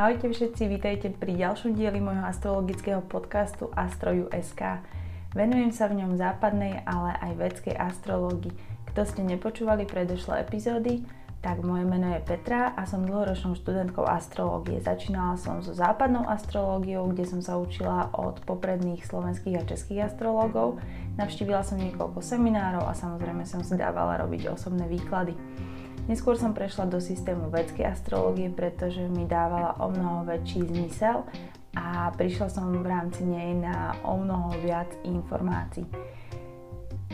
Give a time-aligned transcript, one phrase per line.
[0.00, 4.80] Ahojte všetci, vítajte pri ďalšom dieli môjho astrologického podcastu Astroju.sk.
[5.36, 8.48] Venujem sa v ňom západnej, ale aj vedskej astrológii.
[8.88, 11.04] Kto ste nepočúvali predošlé epizódy,
[11.44, 14.80] tak moje meno je Petra a som dlhoročnou študentkou astrológie.
[14.80, 20.80] Začínala som so západnou astrológiou, kde som sa učila od popredných slovenských a českých astrológov.
[21.20, 25.36] Navštívila som niekoľko seminárov a samozrejme som si dávala robiť osobné výklady.
[26.08, 31.26] Neskôr som prešla do systému vedskej astrológie, pretože mi dávala o mnoho väčší zmysel
[31.76, 35.86] a prišla som v rámci nej na o mnoho viac informácií.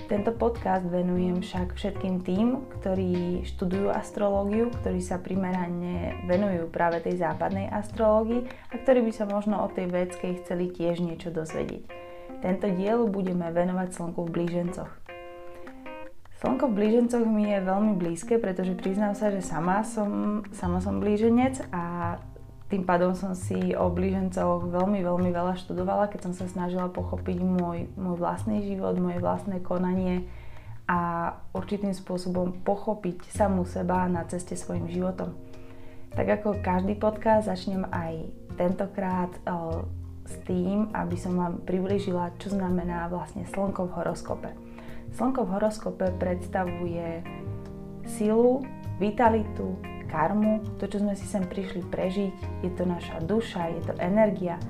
[0.07, 7.19] Tento podcast venujem však všetkým tým, ktorí študujú astrológiu, ktorí sa primerane venujú práve tej
[7.27, 11.91] západnej astrológii a ktorí by sa možno o tej vedskej chceli tiež niečo dozvedieť.
[12.39, 15.06] Tento diel budeme venovať slnku v blížencoch.
[16.37, 21.01] Slnko v blížencoch mi je veľmi blízke, pretože priznám sa, že sama som, sama som
[21.01, 22.17] blíženec a
[22.69, 27.41] tým pádom som si o blížencoch veľmi, veľmi veľa študovala, keď som sa snažila pochopiť
[27.41, 30.29] môj, môj vlastný život, moje vlastné konanie
[30.85, 35.33] a určitým spôsobom pochopiť samú seba na ceste svojim životom.
[36.13, 38.29] Tak ako každý podcast, začnem aj
[38.61, 39.89] tentokrát o,
[40.29, 44.66] s tým, aby som vám priblížila, čo znamená vlastne slnko v horoskope.
[45.17, 47.25] Slnko v horoskope predstavuje
[48.05, 48.61] silu,
[49.01, 49.73] vitalitu,
[50.13, 52.37] karmu, to, čo sme si sem prišli prežiť.
[52.61, 54.61] Je to naša duša, je to energia,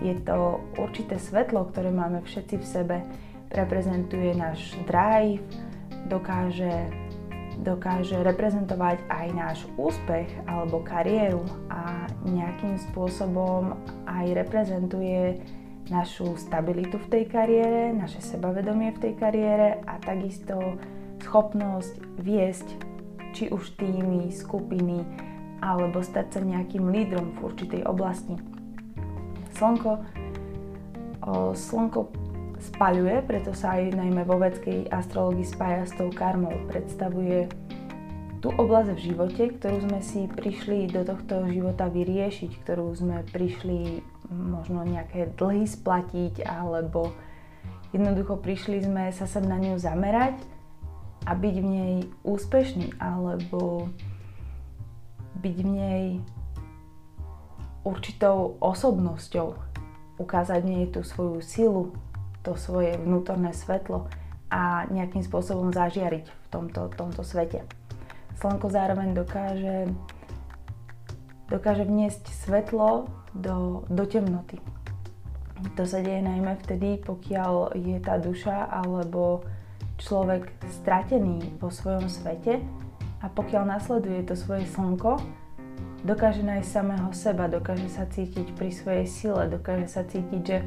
[0.00, 2.96] je to určité svetlo, ktoré máme všetci v sebe.
[3.52, 5.44] Reprezentuje náš drive,
[6.08, 6.88] dokáže,
[7.60, 13.76] dokáže reprezentovať aj náš úspech alebo kariéru a nejakým spôsobom
[14.08, 15.36] aj reprezentuje
[15.90, 20.78] našu stabilitu v tej kariére, naše sebavedomie v tej kariére a takisto
[21.22, 22.68] schopnosť viesť
[23.32, 25.02] či už týmy, skupiny
[25.62, 28.34] alebo stať sa nejakým lídrom v určitej oblasti.
[29.54, 29.92] Slnko,
[31.22, 32.00] o, slnko
[32.58, 36.52] spaľuje, preto sa aj najmä vo vedskej astrologii spája s tou karmou.
[36.66, 37.46] Predstavuje
[38.42, 44.02] tú oblasť v živote, ktorú sme si prišli do tohto života vyriešiť, ktorú sme prišli
[44.32, 47.12] možno nejaké dlhy splatiť, alebo
[47.92, 50.40] jednoducho prišli sme sa sem na ňu zamerať
[51.28, 51.94] a byť v nej
[52.24, 53.92] úspešný, alebo
[55.38, 56.04] byť v nej
[57.84, 59.54] určitou osobnosťou,
[60.18, 61.84] ukázať v nej tú svoju silu,
[62.42, 64.10] to svoje vnútorné svetlo
[64.50, 67.64] a nejakým spôsobom zažiariť v tomto, tomto svete.
[68.38, 69.90] Slnko zároveň dokáže,
[71.52, 74.56] dokáže vniesť svetlo do, do temnoty.
[75.76, 79.44] To sa deje najmä vtedy, pokiaľ je tá duša alebo
[80.00, 80.48] človek
[80.82, 82.58] stratený vo svojom svete
[83.22, 85.22] a pokiaľ nasleduje to svoje slnko,
[86.02, 90.58] dokáže nájsť samého seba, dokáže sa cítiť pri svojej sile, dokáže sa cítiť, že,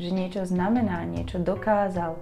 [0.00, 2.16] že niečo znamená, niečo dokázal,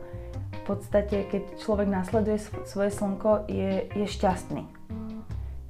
[0.62, 4.81] v podstate, keď človek nasleduje svoje slnko, je, je šťastný.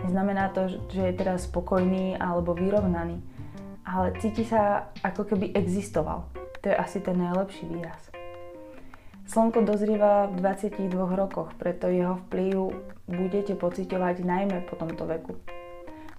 [0.03, 3.23] Neznamená to, že je teraz spokojný alebo vyrovnaný,
[3.87, 6.27] ale cíti sa ako keby existoval.
[6.63, 8.11] To je asi ten najlepší výraz.
[9.27, 12.75] Slnko dozrieva v 22 rokoch, preto jeho vplyv
[13.07, 15.39] budete pocitovať najmä po tomto veku.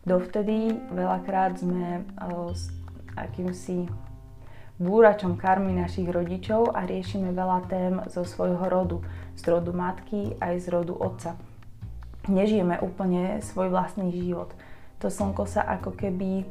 [0.04, 2.04] Dovtedy veľakrát sme
[2.52, 2.72] s
[3.16, 3.88] akýmsi
[4.82, 8.98] búračom karmy našich rodičov a riešime veľa tém zo svojho rodu,
[9.38, 11.53] z rodu matky aj z rodu otca.
[12.32, 14.56] Nežijeme úplne svoj vlastný život.
[15.04, 16.48] To slnko sa ako keby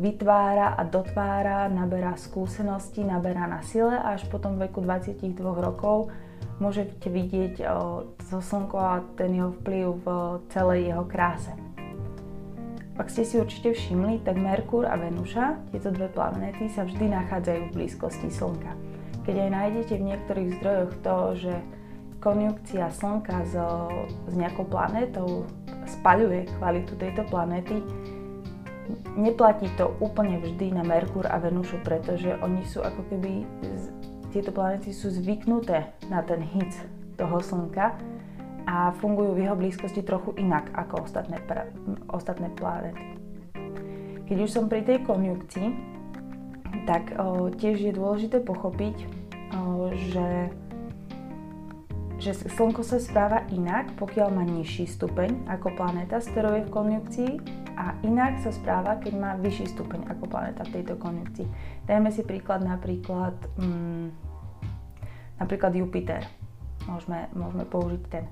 [0.00, 6.10] vytvára a dotvára, naberá skúsenosti, naberá na sile a až po tom veku 22 rokov
[6.58, 7.62] môžete vidieť
[8.26, 10.06] zo slnko a ten jeho vplyv v
[10.50, 11.52] celej jeho kráse.
[13.00, 17.60] Ak ste si určite všimli, tak Merkur a Venuša, tieto dve planéty, sa vždy nachádzajú
[17.70, 18.76] v blízkosti Slnka.
[19.24, 21.54] Keď aj nájdete v niektorých zdrojoch to, že
[22.20, 23.56] konjunkcia Slnka s,
[24.28, 25.48] s nejakou planétou
[25.88, 27.80] spaľuje kvalitu tejto planéty,
[29.16, 33.44] neplatí to úplne vždy na Merkur a Venušu, pretože oni sú ako keby,
[34.30, 36.70] tieto planéty sú zvyknuté na ten hit
[37.18, 37.96] toho Slnka
[38.68, 41.66] a fungujú v jeho blízkosti trochu inak ako ostatné, pra,
[42.12, 43.02] ostatné planety.
[44.30, 45.68] Keď už som pri tej konjunkcii,
[46.86, 48.96] tak o, tiež je dôležité pochopiť,
[49.58, 50.54] o, že,
[52.20, 56.74] že Slnko sa správa inak, pokiaľ má nižší stupeň ako planéta, s ktorou je v
[56.74, 57.32] konjunkcii
[57.80, 61.48] a inak sa správa, keď má vyšší stupeň ako planéta v tejto konjunkcii.
[61.88, 64.06] Dajme si príklad napríklad, mm,
[65.40, 66.28] napríklad Jupiter.
[66.84, 68.28] Môžeme, môžeme použiť ten.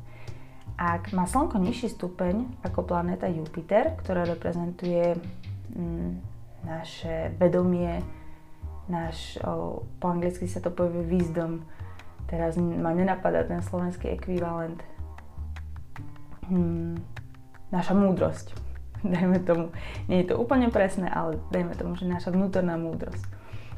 [0.77, 5.17] Ak má Slnko nižší stupeň ako planéta Jupiter, ktorá reprezentuje
[5.73, 6.11] mm,
[6.69, 8.05] naše vedomie,
[8.85, 11.65] náš, o, po anglicky sa to povie wisdom,
[12.29, 14.79] teraz ma nenapadá ten slovenský ekvivalent,
[16.47, 17.01] hmm,
[17.73, 18.53] naša múdrosť.
[19.05, 19.73] Dajme tomu,
[20.07, 23.23] nie je to úplne presné, ale dajme tomu, že naša vnútorná múdrosť.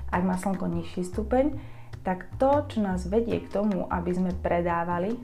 [0.09, 1.61] Ak má slnko nižší stupeň,
[2.01, 5.21] tak to, čo nás vedie k tomu, aby sme predávali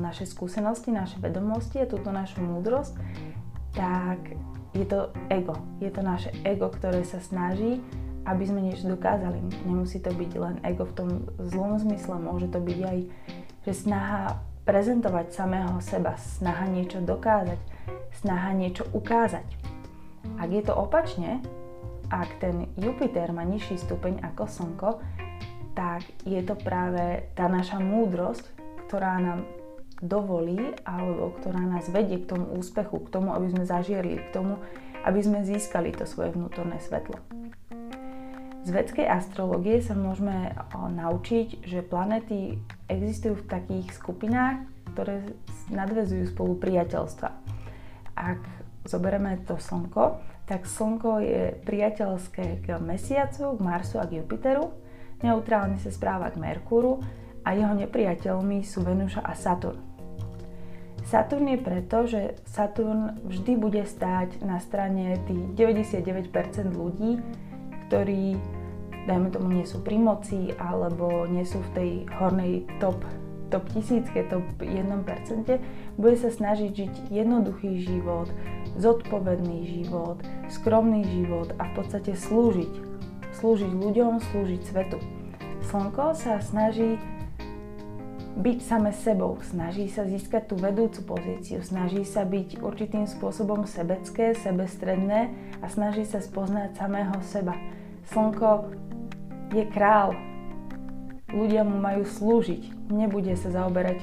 [0.00, 2.96] naše skúsenosti, naše vedomosti a túto našu múdrosť,
[3.76, 4.32] tak
[4.72, 5.54] je to ego.
[5.78, 7.84] Je to naše ego, ktoré sa snaží,
[8.24, 9.38] aby sme niečo dokázali.
[9.66, 12.98] Nemusí to byť len ego v tom zlom zmysle, môže to byť aj,
[13.68, 17.60] že snaha prezentovať samého seba, snaha niečo dokázať,
[18.20, 19.46] snaha niečo ukázať.
[20.36, 21.40] Ak je to opačne,
[22.08, 24.90] ak ten Jupiter má nižší stupeň ako Slnko,
[25.72, 28.44] tak je to práve tá naša múdrosť,
[28.88, 29.46] ktorá nám
[30.02, 34.58] dovolí alebo ktorá nás vedie k tomu úspechu, k tomu, aby sme zažierli, k tomu,
[35.06, 37.18] aby sme získali to svoje vnútorné svetlo.
[38.66, 42.58] Z vedskej astrológie sa môžeme naučiť, že planety
[42.90, 45.24] existujú v takých skupinách, ktoré
[45.70, 47.28] nadvezujú spolu priateľstva.
[48.18, 48.42] Ak
[48.82, 50.18] zoberieme to Slnko,
[50.48, 54.72] tak Slnko je priateľské k Mesiacu, k Marsu a k Jupiteru,
[55.22, 56.98] neutrálne sa správa k Merkúru
[57.46, 59.80] a jeho nepriateľmi sú Venúša a Saturn.
[61.08, 67.16] Saturn je preto, že Saturn vždy bude stáť na strane tých 99% ľudí,
[67.88, 68.36] ktorí,
[69.08, 71.90] dajme tomu, nie sú pri moci alebo nie sú v tej
[72.20, 73.00] hornej top,
[73.48, 74.84] top tisícke, top 1%,
[75.96, 78.28] bude sa snažiť žiť jednoduchý život,
[78.76, 80.20] zodpovedný život,
[80.52, 82.86] skromný život a v podstate slúžiť.
[83.40, 84.98] Slúžiť ľuďom, slúžiť svetu.
[85.68, 87.00] Slnko sa snaží
[88.38, 94.30] byť same sebou, snaží sa získať tú vedúcu pozíciu, snaží sa byť určitým spôsobom sebecké,
[94.38, 97.58] sebestredné a snaží sa spoznať samého seba.
[98.08, 98.72] Slnko
[99.52, 100.16] je král,
[101.28, 104.00] ľudia mu majú slúžiť, nebude sa zaoberať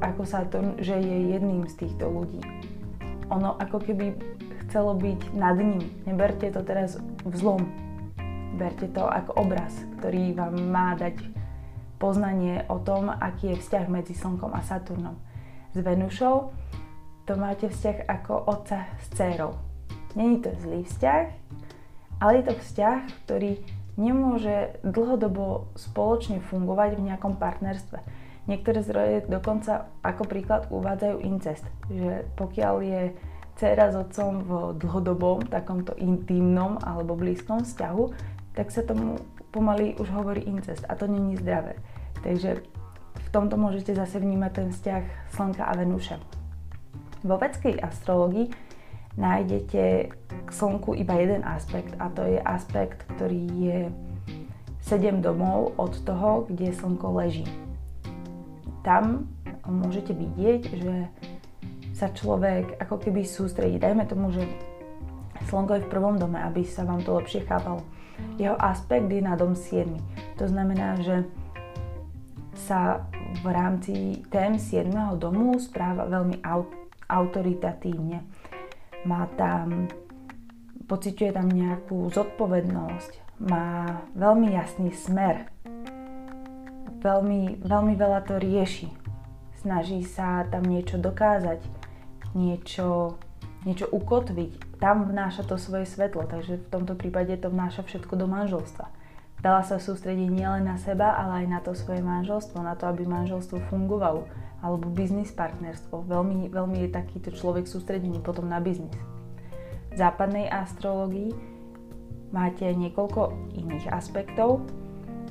[0.00, 2.40] ako sa to, že je jedným z týchto ľudí.
[3.32, 4.16] Ono ako keby
[4.66, 5.80] chcelo byť nad ním.
[6.04, 7.62] Neberte to teraz v zlom.
[8.60, 11.18] Berte to ako obraz, ktorý vám má dať
[11.98, 15.16] poznanie o tom, aký je vzťah medzi Slnkom a Saturnom.
[15.72, 16.52] S Venušou
[17.24, 19.56] to máte vzťah ako otca s dcerou.
[20.14, 21.43] Není to zlý vzťah,
[22.18, 23.62] ale je to vzťah, ktorý
[23.94, 27.98] nemôže dlhodobo spoločne fungovať v nejakom partnerstve.
[28.44, 33.02] Niektoré zdroje dokonca ako príklad uvádzajú incest, že pokiaľ je
[33.56, 34.50] dcera s otcom v
[34.82, 38.04] dlhodobom, takomto intimnom alebo blízkom vzťahu,
[38.58, 39.22] tak sa tomu
[39.54, 41.78] pomaly už hovorí incest a to není zdravé.
[42.26, 42.66] Takže
[43.14, 45.02] v tomto môžete zase vnímať ten vzťah
[45.32, 46.18] Slnka a Venúše.
[47.22, 48.50] Vo vedskej astrologii
[49.14, 50.10] nájdete
[50.44, 53.78] k Slnku iba jeden aspekt a to je aspekt, ktorý je
[54.84, 57.46] 7 domov od toho, kde Slnko leží.
[58.84, 59.30] Tam
[59.64, 60.94] môžete vidieť, že
[61.96, 63.80] sa človek ako keby sústredí.
[63.80, 64.44] Dajme tomu, že
[65.48, 67.80] Slnko je v prvom dome, aby sa vám to lepšie chápalo.
[68.36, 69.88] Jeho aspekt je na dom 7.
[70.38, 71.24] To znamená, že
[72.54, 73.06] sa
[73.42, 74.90] v rámci tém 7.
[75.18, 76.42] domu správa veľmi
[77.08, 78.22] autoritatívne.
[79.04, 79.88] Má tam,
[80.88, 85.48] pociťuje tam nejakú zodpovednosť, má veľmi jasný smer,
[87.04, 88.88] veľmi, veľmi veľa to rieši.
[89.60, 91.60] Snaží sa tam niečo dokázať,
[92.36, 93.16] niečo,
[93.68, 94.80] niečo ukotviť.
[94.80, 98.93] Tam vnáša to svoje svetlo, takže v tomto prípade to vnáša všetko do manželstva
[99.44, 103.04] Dala sa sústrediť nielen na seba, ale aj na to svoje manželstvo, na to, aby
[103.04, 104.24] manželstvo fungovalo,
[104.64, 106.08] alebo biznis partnerstvo.
[106.08, 108.96] Veľmi, veľmi je takýto človek sústredený potom na biznis.
[109.92, 111.36] V západnej astrologii
[112.32, 114.64] máte niekoľko iných aspektov.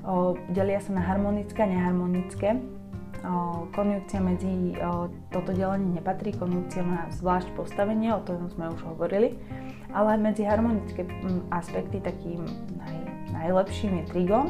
[0.06, 2.62] O, delia sa na harmonické a neharmonické.
[3.26, 8.84] O, konjunkcia medzi o, toto delenie nepatrí, konjunkcia má zvlášť postavenie, o tom sme už
[8.94, 9.36] hovorili,
[9.90, 11.02] ale medzi harmonické
[11.50, 12.46] aspekty takým
[12.78, 13.03] naj,
[13.34, 14.48] Najlepším je trigon,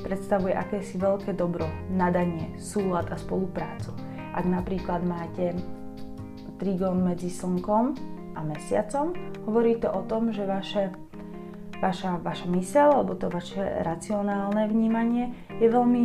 [0.00, 3.92] predstavuje akési veľké dobro, nadanie, súlad a spoluprácu.
[4.32, 5.52] Ak napríklad máte
[6.56, 7.92] trigon medzi slnkom
[8.32, 9.12] a mesiacom,
[9.44, 10.88] hovorí to o tom, že vaše,
[11.84, 16.04] vaša, vaša mysel alebo to vaše racionálne vnímanie je veľmi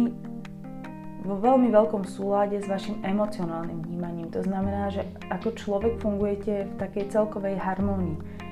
[1.24, 4.28] vo veľmi veľkom súlade s vašim emocionálnym vnímaním.
[4.36, 8.43] To znamená, že ako človek fungujete v takej celkovej harmónii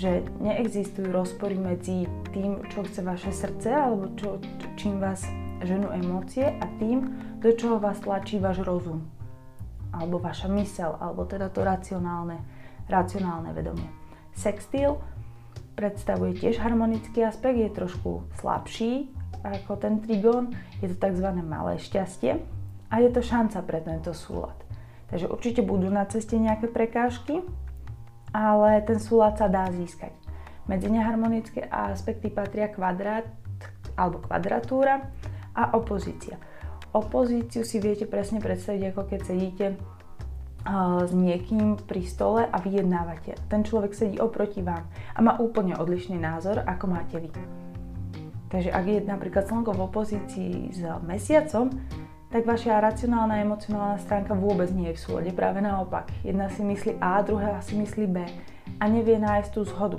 [0.00, 4.40] že neexistujú rozpory medzi tým, čo chce vaše srdce alebo čo,
[4.80, 5.28] čím vás
[5.60, 7.04] ženú emócie a tým,
[7.44, 9.04] do čoho vás tlačí váš rozum
[9.92, 12.40] alebo vaša mysel, alebo teda to racionálne,
[12.86, 13.90] racionálne vedomie.
[14.32, 14.96] Sextil
[15.74, 19.10] predstavuje tiež harmonický aspekt, je trošku slabší
[19.44, 21.28] ako ten trigón, je to tzv.
[21.44, 22.40] malé šťastie
[22.88, 24.56] a je to šanca pre tento súlad.
[25.10, 27.42] Takže určite budú na ceste nejaké prekážky,
[28.30, 30.14] ale ten súlad sa dá získať.
[30.70, 33.26] Medzi neharmonické aspekty patria kvadrát
[33.98, 35.10] alebo kvadratúra
[35.52, 36.38] a opozícia.
[36.94, 39.66] Opozíciu si viete presne predstaviť, ako keď sedíte
[41.06, 43.32] s niekým pri stole a vyjednávate.
[43.48, 44.84] Ten človek sedí oproti vám
[45.16, 47.32] a má úplne odlišný názor, ako máte vy.
[48.50, 51.70] Takže ak je napríklad slnko v opozícii s mesiacom,
[52.30, 55.30] tak vaša racionálna a emocionálna stránka vôbec nie je v súlade.
[55.34, 56.14] Práve naopak.
[56.22, 58.22] Jedna si myslí A, druhá si myslí B
[58.78, 59.98] a nevie nájsť tú zhodu.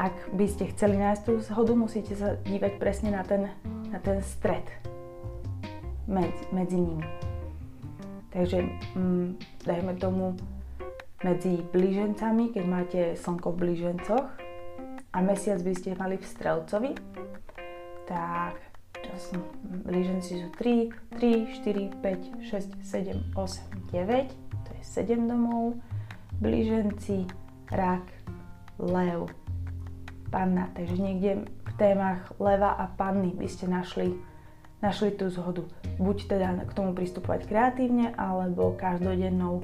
[0.00, 3.52] Ak by ste chceli nájsť tú zhodu, musíte sa dívať presne na ten,
[3.92, 4.64] na ten stred
[6.08, 7.04] medzi, medzi nimi.
[8.32, 8.64] Takže
[8.96, 9.28] mm,
[9.68, 10.32] dajme tomu
[11.20, 14.26] medzi blížencami, keď máte slnko v blížencoch
[15.12, 16.96] a mesiac by ste mali v strelcovi,
[18.08, 18.71] tak
[19.82, 24.30] blíženci sú 3, 3, 4, 5, 6, 7, 8, 9,
[24.64, 25.76] to je 7 domov,
[26.40, 27.26] blíženci,
[27.70, 28.04] rak,
[28.80, 29.28] lev,
[30.32, 30.72] panna.
[30.72, 34.16] Takže niekde v témach leva a panny by ste našli,
[34.80, 35.68] našli tú zhodu.
[36.00, 39.62] Buď teda k tomu pristupovať kreatívne, alebo každodennou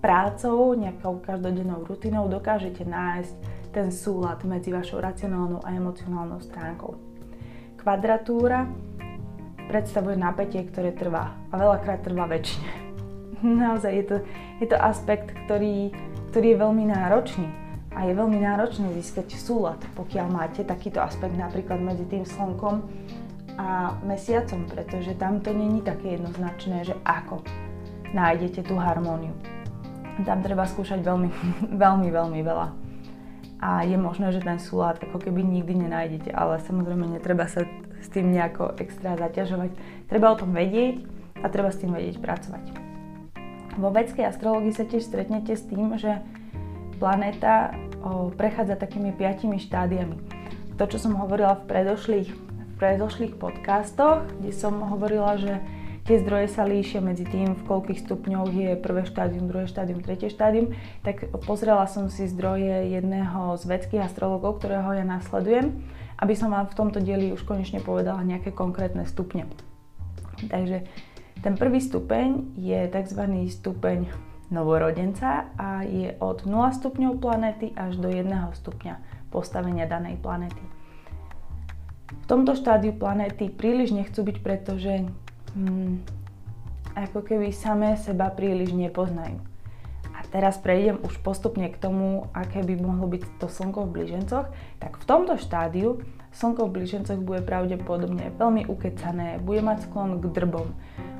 [0.00, 3.34] prácou, nejakou každodennou rutinou dokážete nájsť
[3.76, 7.05] ten súlad medzi vašou racionálnou a emocionálnou stránkou.
[7.86, 8.66] Kvadratúra
[9.70, 12.66] predstavuje napätie, ktoré trvá a veľakrát trvá väčšine.
[13.62, 14.16] Naozaj je to,
[14.58, 15.94] je to aspekt, ktorý,
[16.34, 17.46] ktorý je veľmi náročný
[17.94, 22.82] a je veľmi náročné získať súlad, pokiaľ máte takýto aspekt napríklad medzi tým slnkom
[23.54, 27.46] a mesiacom, pretože tam to není také jednoznačné, že ako
[28.10, 29.30] nájdete tú harmóniu.
[30.26, 31.30] Tam treba skúšať veľmi,
[31.86, 32.85] veľmi, veľmi veľa
[33.56, 37.64] a je možné, že ten súlad ako keby nikdy nenájdete, ale samozrejme netreba sa
[38.00, 39.72] s tým nejako extra zaťažovať.
[40.12, 41.00] Treba o tom vedieť
[41.40, 42.64] a treba s tým vedieť pracovať.
[43.76, 46.20] Vo vedskej astrológii sa tiež stretnete s tým, že
[46.96, 47.76] planéta
[48.36, 50.16] prechádza takými piatimi štádiami.
[50.76, 55.60] To, čo som hovorila v predošlých, v predošlých podcastoch, kde som hovorila, že
[56.06, 60.30] tie zdroje sa líšia medzi tým, v koľkých stupňoch je prvé štádium, druhé štádium, tretie
[60.30, 60.70] štádium,
[61.02, 65.82] tak pozrela som si zdroje jedného z vedských astrologov, ktorého ja nasledujem,
[66.22, 69.50] aby som vám v tomto dieli už konečne povedala nejaké konkrétne stupne.
[70.46, 70.86] Takže
[71.42, 73.22] ten prvý stupeň je tzv.
[73.50, 74.06] stupeň
[74.46, 78.94] novorodenca a je od 0 stupňov planéty až do 1 stupňa
[79.34, 80.62] postavenia danej planéty.
[82.06, 85.10] V tomto štádiu planéty príliš nechcú byť, pretože
[85.56, 86.04] hmm,
[86.96, 89.40] ako keby samé seba príliš nepoznajú.
[90.16, 94.48] A teraz prejdem už postupne k tomu, aké by mohlo byť to slnko v blížencoch.
[94.80, 96.00] Tak v tomto štádiu
[96.32, 100.72] slnko v blížencoch bude pravdepodobne veľmi ukecané, bude mať sklon k drbom,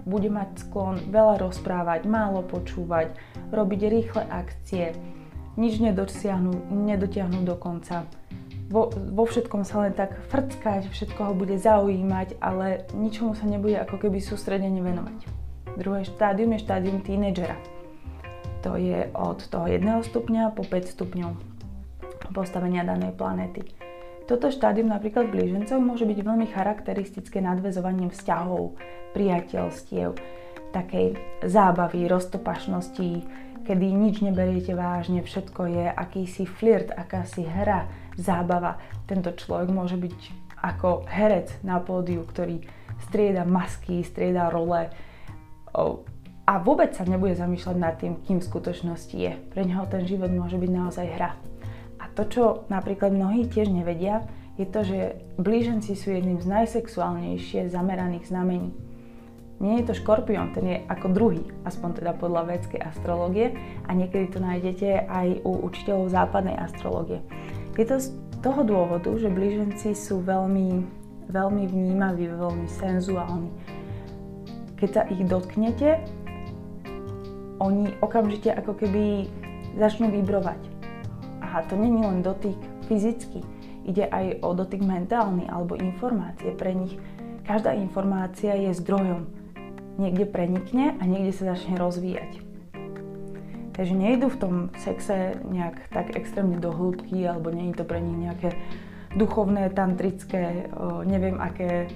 [0.09, 3.17] bude mať sklon veľa rozprávať, málo počúvať,
[3.53, 4.97] robiť rýchle akcie,
[5.57, 8.09] nič nedosiahnu, nedotiahnu do konca
[8.67, 13.79] vo, vo všetkom sa len tak frckať, všetko ho bude zaujímať, ale ničomu sa nebude
[13.79, 15.19] ako keby sústredene venovať.
[15.77, 17.59] Druhé štádium je štádium tínedžera.
[18.65, 21.57] To je od toho 1 stupňa po 5 stupňov
[22.35, 23.63] postavenia danej planéty.
[24.27, 28.75] Toto štádium napríklad v blížencoch môže byť veľmi charakteristické nadvezovaním vzťahov,
[29.15, 30.19] priateľstiev,
[30.75, 31.15] takej
[31.47, 33.23] zábavy, roztopašnosti,
[33.63, 38.81] kedy nič neberiete vážne, všetko je akýsi flirt, akási hra, zábava.
[39.05, 40.19] Tento človek môže byť
[40.61, 42.65] ako herec na pódiu, ktorý
[43.07, 44.89] strieda masky, strieda role
[46.47, 49.37] a vôbec sa nebude zamýšľať nad tým, kým v skutočnosti je.
[49.53, 51.37] Pre neho ten život môže byť naozaj hra.
[52.01, 54.25] A to, čo napríklad mnohí tiež nevedia,
[54.57, 58.73] je to, že blíženci sú jedným z najsexuálnejšie zameraných znamení.
[59.57, 63.57] Nie je to škorpión, ten je ako druhý, aspoň teda podľa vedskej astrológie
[63.89, 67.25] a niekedy to nájdete aj u učiteľov západnej astrológie.
[67.77, 68.09] Je to z
[68.41, 70.81] toho dôvodu, že blíženci sú veľmi,
[71.29, 73.53] veľmi vnímaví, veľmi senzuálni.
[74.81, 76.01] Keď sa ich dotknete,
[77.61, 79.29] oni okamžite ako keby
[79.77, 80.61] začnú vibrovať.
[81.45, 82.57] A to není len dotyk
[82.89, 83.45] fyzicky,
[83.85, 86.57] ide aj o dotyk mentálny alebo informácie.
[86.57, 86.97] Pre nich
[87.45, 89.29] každá informácia je zdrojom.
[90.01, 92.46] Niekde prenikne a niekde sa začne rozvíjať.
[93.77, 98.01] Takže nejdu v tom sexe nejak tak extrémne do hĺbky, alebo nie je to pre
[98.01, 98.57] nich nejaké
[99.13, 100.73] duchovné, tantrické,
[101.05, 101.93] neviem aké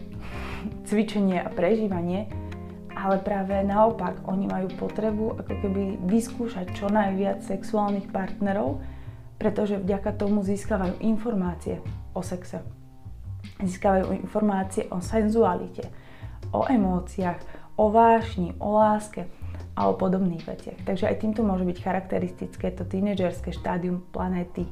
[0.84, 2.28] cvičenie a prežívanie,
[2.92, 8.84] ale práve naopak, oni majú potrebu ako keby vyskúšať čo najviac sexuálnych partnerov
[9.40, 11.80] pretože vďaka tomu získavajú informácie
[12.12, 12.60] o sexe.
[13.64, 15.88] Získavajú informácie o senzualite,
[16.52, 17.40] o emóciách,
[17.80, 19.32] o vášni, o láske
[19.80, 20.84] a o podobných veciach.
[20.84, 24.68] Takže aj týmto môže byť charakteristické to tínedžerské štádium planéty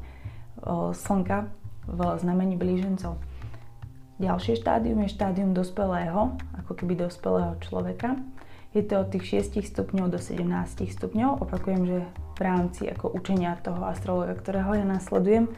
[0.60, 1.48] o, Slnka
[1.88, 3.16] v znamení blížencov.
[4.20, 8.20] Ďalšie štádium je štádium dospelého, ako keby dospelého človeka.
[8.76, 10.44] Je to od tých 6 stupňov do 17
[10.92, 11.40] stupňov.
[11.40, 11.98] Opakujem, že
[12.36, 15.48] v rámci ako učenia toho astrologa, ktorého ja nasledujem,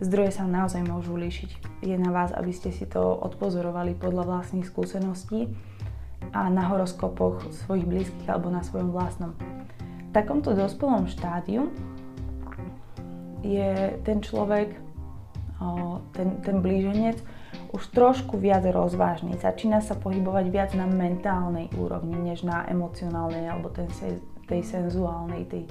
[0.00, 1.84] zdroje sa naozaj môžu líšiť.
[1.84, 5.52] Je na vás, aby ste si to odpozorovali podľa vlastných skúseností
[6.30, 9.34] a na horoskopoch svojich blízkych alebo na svojom vlastnom.
[10.10, 11.70] V takomto dospelom štádiu
[13.42, 14.74] je ten človek,
[16.14, 17.18] ten, ten blíženec,
[17.70, 19.38] už trošku viac rozvážny.
[19.38, 23.86] Začína sa pohybovať viac na mentálnej úrovni, než na emocionálnej alebo ten,
[24.50, 25.64] tej senzuálnej, tej,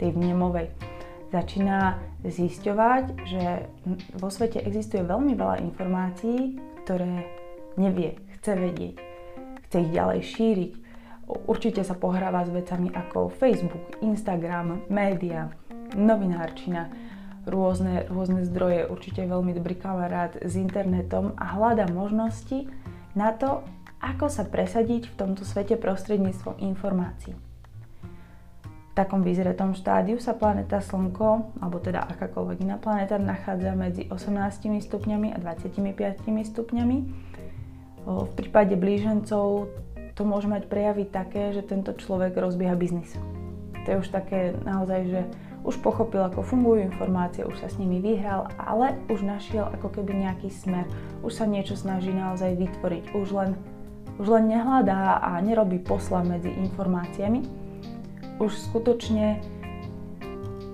[0.00, 0.72] tej vnemovej.
[1.28, 3.68] Začína zisťovať, že
[4.16, 7.28] vo svete existuje veľmi veľa informácií, ktoré
[7.76, 9.13] nevie, chce vedieť
[9.74, 10.72] chce ich ďalej šíriť.
[11.50, 15.50] Určite sa pohráva s vecami ako Facebook, Instagram, média,
[15.98, 16.94] novinárčina,
[17.42, 22.70] rôzne, rôzne zdroje, určite veľmi dobrý kamarát s internetom a hľada možnosti
[23.18, 23.66] na to,
[23.98, 27.34] ako sa presadiť v tomto svete prostredníctvom informácií.
[27.34, 34.70] V takom vyzretom štádiu sa planéta Slnko, alebo teda akákoľvek iná planéta, nachádza medzi 18
[34.86, 35.98] stupňami a 25
[36.54, 37.33] stupňami
[38.04, 39.68] v prípade blížencov
[40.14, 43.16] to môže mať prejavy také, že tento človek rozbieha biznis.
[43.84, 45.20] To je už také naozaj, že
[45.64, 50.12] už pochopil, ako fungujú informácie, už sa s nimi vyhral, ale už našiel ako keby
[50.28, 50.84] nejaký smer.
[51.24, 53.16] Už sa niečo snaží naozaj vytvoriť.
[53.16, 53.56] Už len,
[54.20, 57.40] už len nehľadá a nerobí posla medzi informáciami.
[58.44, 59.40] Už skutočne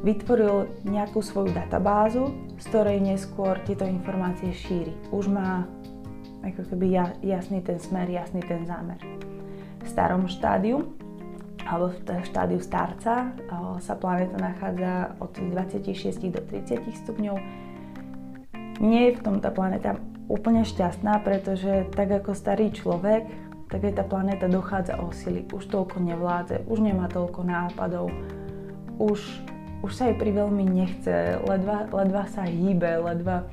[0.03, 4.91] vytvoril nejakú svoju databázu, z ktorej neskôr tieto informácie šíri.
[5.15, 5.71] Už má
[6.41, 9.01] ako keby jasný ten smer, jasný ten zámer.
[9.81, 10.89] V starom štádiu
[11.61, 13.31] alebo v štádiu starca
[13.79, 17.37] sa planéta nachádza od 26 do 30 stupňov.
[18.81, 23.29] Nie je v tom tá planéta úplne šťastná, pretože tak ako starý človek,
[23.69, 25.47] tak aj tá planéta dochádza o sily.
[25.53, 28.09] Už toľko nevládze, už nemá toľko nápadov,
[28.99, 29.21] už,
[29.85, 33.47] už sa jej pri veľmi nechce, ledva, ledva sa hýbe, ledva,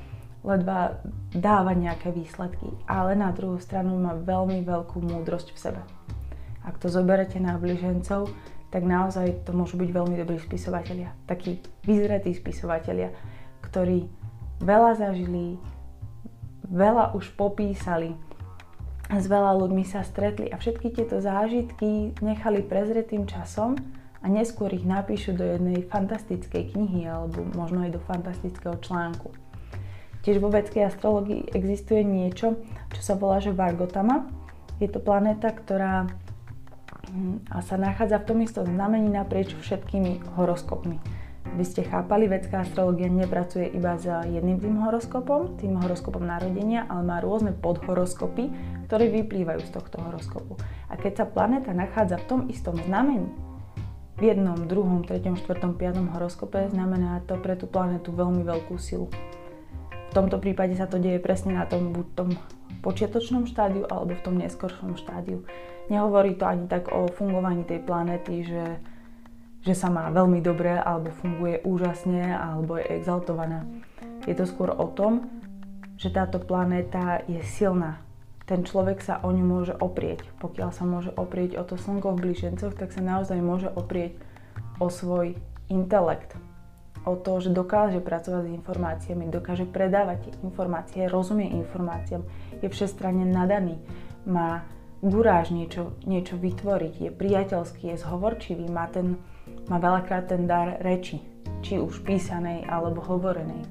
[0.48, 1.04] ledva
[1.36, 5.82] dáva nejaké výsledky, ale na druhú stranu má veľmi veľkú múdrosť v sebe.
[6.64, 8.32] Ak to zoberete na blížencov,
[8.72, 11.12] tak naozaj to môžu byť veľmi dobrí spisovatelia.
[11.28, 13.12] Takí vyzretí spisovatelia,
[13.64, 14.08] ktorí
[14.64, 15.60] veľa zažili,
[16.68, 18.16] veľa už popísali,
[19.08, 23.80] s veľa ľuďmi sa stretli a všetky tieto zážitky nechali prezretým časom
[24.20, 29.32] a neskôr ich napíšu do jednej fantastickej knihy alebo možno aj do fantastického článku.
[30.28, 32.60] Tiež vo vedskej astrologii existuje niečo,
[32.92, 34.28] čo sa volá, že Vargotama.
[34.76, 36.12] Je to planéta, ktorá
[37.08, 41.00] hm, sa nachádza v tom istom znamení naprieč všetkými horoskopmi.
[41.48, 47.08] Aby ste chápali, vedská astrologia nepracuje iba s jedným tým horoskopom, tým horoskopom narodenia, ale
[47.08, 48.52] má rôzne podhoroskopy,
[48.92, 50.60] ktoré vyplývajú z tohto horoskopu.
[50.92, 53.32] A keď sa planéta nachádza v tom istom znamení,
[54.20, 59.08] v jednom, druhom, treťom, štvrtom, piatom horoskope, znamená to pre tú planetu veľmi veľkú silu
[60.14, 62.30] tomto prípade sa to deje presne na tom buď tom
[62.86, 65.44] počiatočnom štádiu alebo v tom neskoršom štádiu.
[65.92, 68.80] Nehovorí to ani tak o fungovaní tej planéty, že,
[69.64, 73.68] že sa má veľmi dobre alebo funguje úžasne alebo je exaltovaná.
[74.28, 75.28] Je to skôr o tom,
[75.98, 78.04] že táto planéta je silná.
[78.48, 80.24] Ten človek sa o ňu môže oprieť.
[80.40, 84.16] Pokiaľ sa môže oprieť o to slnko v blížencoch, tak sa naozaj môže oprieť
[84.80, 85.36] o svoj
[85.68, 86.40] intelekt,
[87.08, 92.28] o to, že dokáže pracovať s informáciami, dokáže predávať informácie, rozumie informáciám,
[92.60, 93.80] je všestranne nadaný,
[94.28, 94.68] má
[95.00, 99.16] guráž niečo, niečo vytvoriť, je priateľský, je zhovorčivý, má, ten,
[99.72, 101.24] má veľakrát ten dar reči,
[101.64, 103.64] či už písanej alebo hovorenej.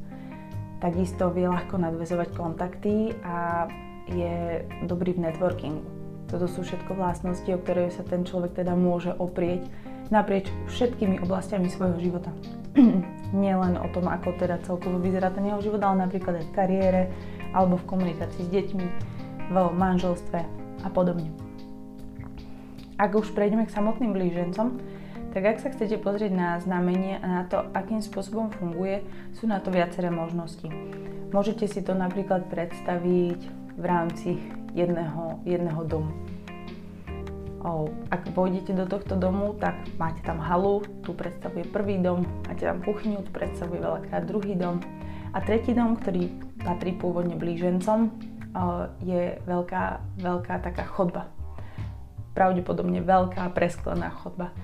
[0.81, 3.67] Takisto vie ľahko nadvezovať kontakty a
[4.07, 5.83] je dobrý v networkingu.
[6.27, 9.67] Toto sú všetko vlastnosti, o ktoré sa ten človek teda môže oprieť
[10.11, 12.31] naprieč všetkými oblastiami svojho života.
[13.43, 16.57] Nie len o tom, ako teda celkovo vyzerá ten jeho život, ale napríklad aj v
[16.57, 17.03] kariére,
[17.57, 18.87] alebo v komunikácii s deťmi,
[19.51, 20.41] v manželstve
[20.85, 21.33] a podobne.
[22.97, 24.81] Ak už prejdeme k samotným blížencom,
[25.37, 29.05] tak ak sa chcete pozrieť na znamenie a na to, akým spôsobom funguje,
[29.37, 30.65] sú na to viaceré možnosti.
[31.29, 33.41] Môžete si to napríklad predstaviť
[33.77, 34.41] v rámci
[34.73, 36.13] jedného, jedného domu
[38.15, 42.79] ak vojdete do tohto domu, tak máte tam halu, tu predstavuje prvý dom, máte tam
[42.79, 44.79] kuchyňu, tu predstavuje veľakrát druhý dom.
[45.35, 46.31] A tretí dom, ktorý
[46.63, 48.15] patrí pôvodne blížencom,
[49.03, 51.29] je veľká, veľká taká chodba.
[52.33, 54.55] Pravdepodobne veľká presklená chodba.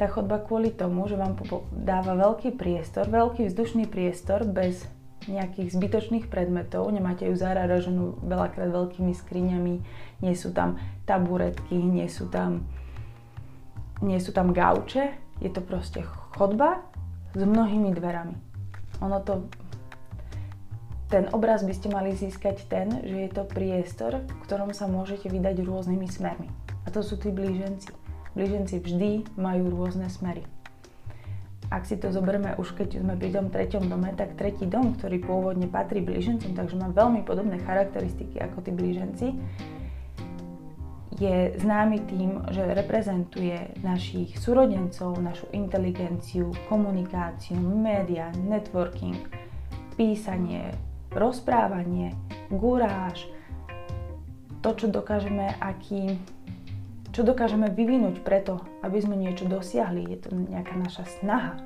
[0.00, 1.38] Tá chodba kvôli tomu, že vám
[1.70, 4.88] dáva veľký priestor, veľký vzdušný priestor bez
[5.26, 9.74] nejakých zbytočných predmetov, nemáte ju zaraženú veľakrát veľkými skriňami,
[10.20, 12.64] nie sú tam taburetky, nie sú tam,
[14.00, 16.00] nie sú tam gauče, je to proste
[16.36, 16.80] chodba
[17.36, 18.36] s mnohými dverami.
[19.04, 19.44] Ono to,
[21.12, 25.28] ten obraz by ste mali získať ten, že je to priestor, v ktorom sa môžete
[25.28, 26.48] vydať rôznymi smermi.
[26.84, 27.92] A to sú tí blíženci.
[28.32, 30.44] Blíženci vždy majú rôzne smery
[31.70, 35.18] ak si to zoberieme už keď sme pri tom treťom dome, tak tretí dom, ktorý
[35.18, 39.26] pôvodne patrí blížencom, takže má veľmi podobné charakteristiky ako tí blíženci,
[41.14, 49.16] je známy tým, že reprezentuje našich súrodencov, našu inteligenciu, komunikáciu, média, networking,
[49.94, 50.74] písanie,
[51.14, 52.12] rozprávanie,
[52.50, 53.24] guráž,
[54.60, 56.18] to, čo dokážeme, aký
[57.16, 60.04] čo dokážeme vyvinúť preto, aby sme niečo dosiahli.
[60.04, 61.64] Je to nejaká naša snaha.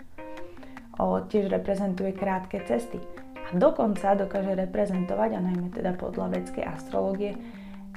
[0.94, 3.02] O, tiež reprezentuje krátke cesty.
[3.34, 7.34] A dokonca dokáže reprezentovať, a najmä teda podľa vedskej astrológie,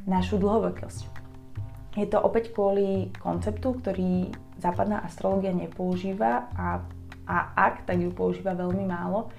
[0.09, 1.22] našu dlhovekosť.
[1.93, 6.81] Je to opäť kvôli konceptu, ktorý západná astrológia nepoužíva a,
[7.29, 9.29] a ak, tak ju používa veľmi málo.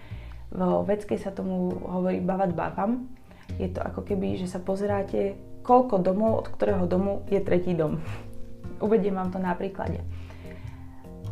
[0.55, 3.11] Vo vedskej sa tomu hovorí bavat bavam.
[3.59, 5.35] Je to ako keby, že sa pozeráte
[5.67, 7.99] koľko domov, od ktorého domu je tretí dom.
[8.85, 10.07] Uvediem vám to na príklade.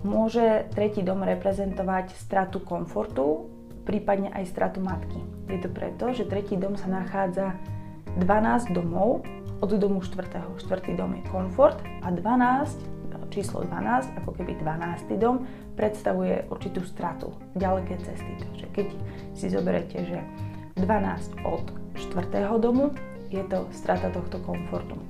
[0.02, 3.46] Môže tretí dom reprezentovať stratu komfortu,
[3.86, 5.22] prípadne aj stratu matky.
[5.46, 7.54] Je to preto, že tretí dom sa nachádza
[8.18, 9.22] 12 domov
[9.62, 10.58] od domu 4.
[10.58, 10.98] 4.
[10.98, 12.92] dom je komfort a 12,
[13.32, 15.16] číslo 12, ako keby 12.
[15.16, 18.36] dom, predstavuje určitú stratu, ďaleké cesty.
[18.36, 18.88] Takže keď
[19.32, 20.18] si zoberete, že
[20.76, 21.64] 12 od
[21.96, 22.28] 4.
[22.60, 22.92] domu
[23.32, 25.00] je to strata tohto komfortu.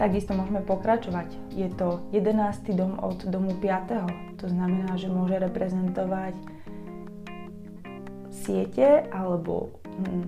[0.00, 1.28] Takisto môžeme pokračovať.
[1.52, 2.72] Je to 11.
[2.72, 4.40] dom od domu 5.
[4.42, 6.34] To znamená, že môže reprezentovať
[8.32, 10.24] siete alebo hm,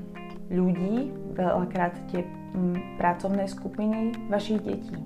[0.53, 2.29] ľudí, veľakrát tie
[3.01, 4.97] pracovné skupiny vašich detí.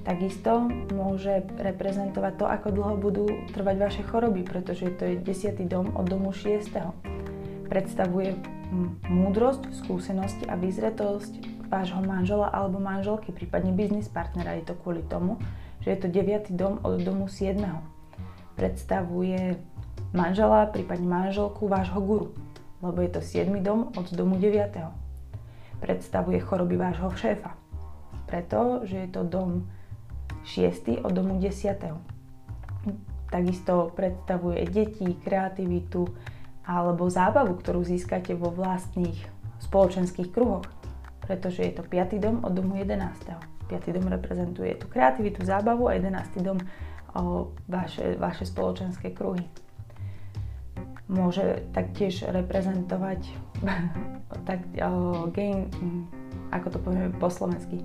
[0.00, 5.60] Takisto môže reprezentovať to, ako dlho budú trvať vaše choroby, pretože to je 10.
[5.68, 6.72] dom od domu 6.
[7.68, 8.34] Predstavuje
[9.06, 14.58] múdrosť, skúsenosť a vyzretosť vášho manžela alebo manželky, prípadne biznis partnera.
[14.58, 15.38] Je to kvôli tomu,
[15.84, 16.50] že je to 9.
[16.58, 17.60] dom od domu 7.
[18.58, 19.60] Predstavuje
[20.10, 22.34] manžela, prípadne manželku vášho guru,
[22.82, 23.52] lebo je to 7.
[23.62, 24.99] dom od domu 9.
[25.80, 27.56] Predstavuje choroby vášho šéfa,
[28.28, 29.66] pretože je to dom
[30.44, 31.00] 6.
[31.04, 31.80] od domu 10.
[33.30, 36.04] Takisto predstavuje deti, kreativitu,
[36.66, 39.16] alebo zábavu, ktorú získate vo vlastných
[39.62, 40.66] spoločenských kruhoch,
[41.24, 42.22] pretože je to 5.
[42.22, 43.00] dom od domu 11.
[43.70, 43.96] 5.
[43.96, 46.42] dom reprezentuje tú kreativitu, zábavu a 11.
[46.42, 46.58] dom
[47.14, 49.46] o vaše, vaše spoločenské kruhy.
[51.10, 53.26] Môže taktiež reprezentovať
[54.48, 55.66] tak, o, gain,
[56.54, 57.82] ako to povieme po slovensky,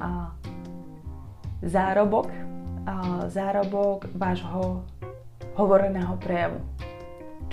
[0.00, 0.32] a,
[1.60, 2.32] zárobok,
[2.88, 4.80] a, zárobok vášho
[5.60, 6.64] hovoreného prejavu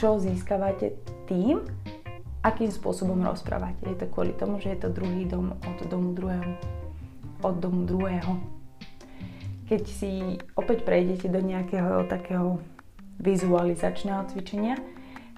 [0.02, 0.98] čo získavate
[1.30, 1.62] tým,
[2.42, 3.86] akým spôsobom rozprávate.
[3.86, 6.58] Je to kvôli tomu, že je to druhý dom od domu druhého.
[7.46, 8.42] Od domu druhého.
[9.70, 12.58] Keď si opäť prejdete do nejakého takého
[13.22, 14.82] vizualizačného cvičenia,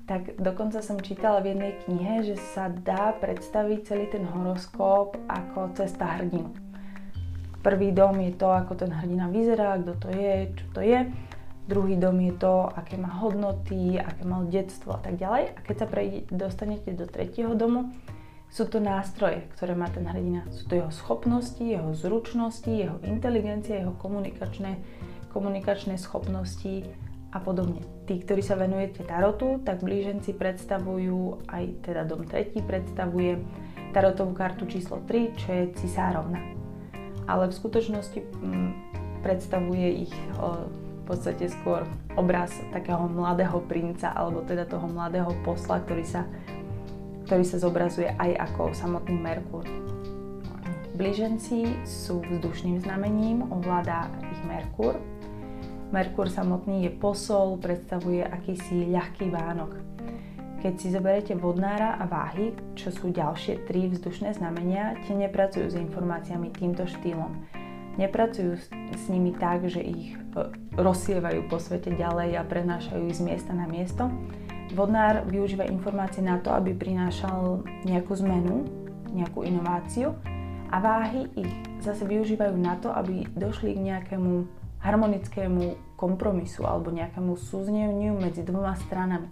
[0.03, 5.71] tak dokonca som čítala v jednej knihe, že sa dá predstaviť celý ten horoskop ako
[5.79, 6.51] cesta hrdinu.
[7.63, 10.99] Prvý dom je to, ako ten hrdina vyzerá, kto to je, čo to je
[11.63, 15.55] Druhý dom je to, aké má hodnoty, aké mal detstvo a tak ďalej.
[15.55, 17.95] A keď sa prejde, dostanete do tretieho domu,
[18.51, 20.43] sú to nástroje, ktoré má ten hrdina.
[20.51, 24.75] Sú to jeho schopnosti, jeho zručnosti, jeho inteligencia, jeho komunikačné,
[25.31, 26.83] komunikačné schopnosti
[27.33, 27.81] a podobne.
[28.05, 33.41] Tí, ktorí sa venujete tarotu, tak blíženci predstavujú, aj teda dom tretí predstavuje
[33.89, 36.37] tarotovú kartu číslo 3, čo je cisárovna.
[37.25, 38.71] Ale v skutočnosti m, mm,
[39.25, 45.81] predstavuje ich o, v podstate skôr obraz takého mladého princa alebo teda toho mladého posla,
[45.81, 46.27] ktorý sa,
[47.25, 49.65] ktorý sa zobrazuje aj ako samotný Merkur.
[50.93, 55.12] Blíženci sú vzdušným znamením, ovláda ich Merkur.
[55.93, 59.77] Merkur samotný je posol, predstavuje akýsi ľahký Vánok.
[60.65, 65.77] Keď si zoberiete vodnára a váhy, čo sú ďalšie tri vzdušné znamenia, tie nepracujú s
[65.77, 67.45] informáciami týmto štýlom.
[68.01, 68.57] Nepracujú
[68.89, 70.49] s nimi tak, že ich e,
[70.81, 74.09] rozsievajú po svete ďalej a prenášajú ich z miesta na miesto.
[74.73, 78.65] Vodnár využíva informácie na to, aby prinášal nejakú zmenu,
[79.13, 80.17] nejakú inováciu
[80.73, 81.53] a váhy ich
[81.85, 88.75] zase využívajú na to, aby došli k nejakému harmonickému kompromisu alebo nejakému súzneniu medzi dvoma
[88.75, 89.31] stranami.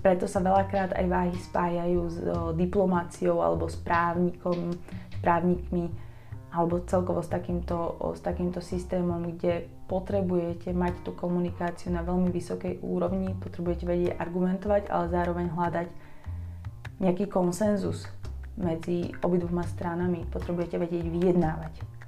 [0.00, 2.16] Preto sa veľakrát aj váhy spájajú s
[2.56, 4.76] diplomáciou alebo s právnikom,
[5.12, 5.88] s právnikmi
[6.50, 12.82] alebo celkovo s takýmto, s takýmto systémom, kde potrebujete mať tú komunikáciu na veľmi vysokej
[12.82, 15.88] úrovni, potrebujete vedieť argumentovať, ale zároveň hľadať
[17.00, 18.10] nejaký konsenzus
[18.58, 21.99] medzi obidvoma stranami, potrebujete vedieť vyjednávať.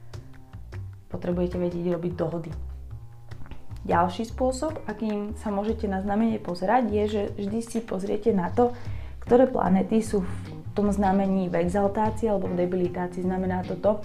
[1.23, 2.51] Potrebujete vedieť robiť dohody.
[3.87, 8.75] Ďalší spôsob, akým sa môžete na znamenie pozerať, je, že vždy si pozriete na to,
[9.23, 10.35] ktoré planety sú v
[10.75, 13.23] tom znamení v exaltácii alebo v debilitácii.
[13.23, 14.03] Znamená to to,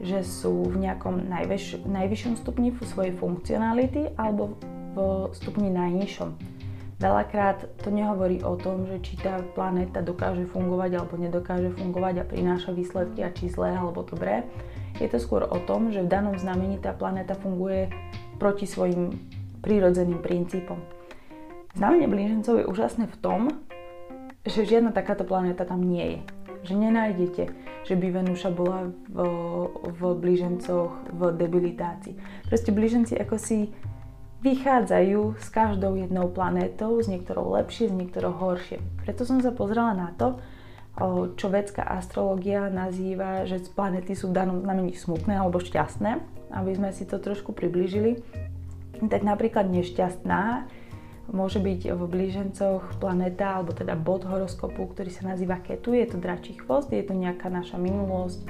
[0.00, 4.56] že sú v nejakom najvyš, najvyššom stupni svojej funkcionality alebo
[4.96, 4.96] v
[5.36, 6.56] stupni najnižšom.
[6.96, 12.24] Veľakrát to nehovorí o tom, že či tá planéta dokáže fungovať alebo nedokáže fungovať a
[12.24, 14.48] prináša výsledky a či zlé alebo dobré.
[15.02, 17.90] Je to skôr o tom, že v danom znamení tá planéta funguje
[18.38, 19.10] proti svojim
[19.64, 20.78] prírodzeným princípom.
[21.74, 23.40] Znamenie blížencov je úžasné v tom,
[24.46, 26.20] že žiadna takáto planéta tam nie je.
[26.70, 27.42] Že nenájdete,
[27.84, 29.18] že by Venúša bola v,
[29.90, 32.14] v blížencoch v debilitácii.
[32.46, 33.74] Proste blíženci ako si
[34.44, 38.78] vychádzajú s každou jednou planétou, s niektorou lepšie, s niektorou horšie.
[39.02, 40.36] Preto som sa pozrela na to,
[41.34, 46.90] čo vedská astrológia nazýva, že planety sú v danom znamení smutné alebo šťastné aby sme
[46.94, 48.22] si to trošku priblížili,
[49.10, 50.70] tak napríklad nešťastná
[51.34, 56.16] môže byť v blížencoch planéta, alebo teda bod horoskopu, ktorý sa nazýva Ketu, je to
[56.20, 58.44] dračí chvost, je to nejaká naša minulosť,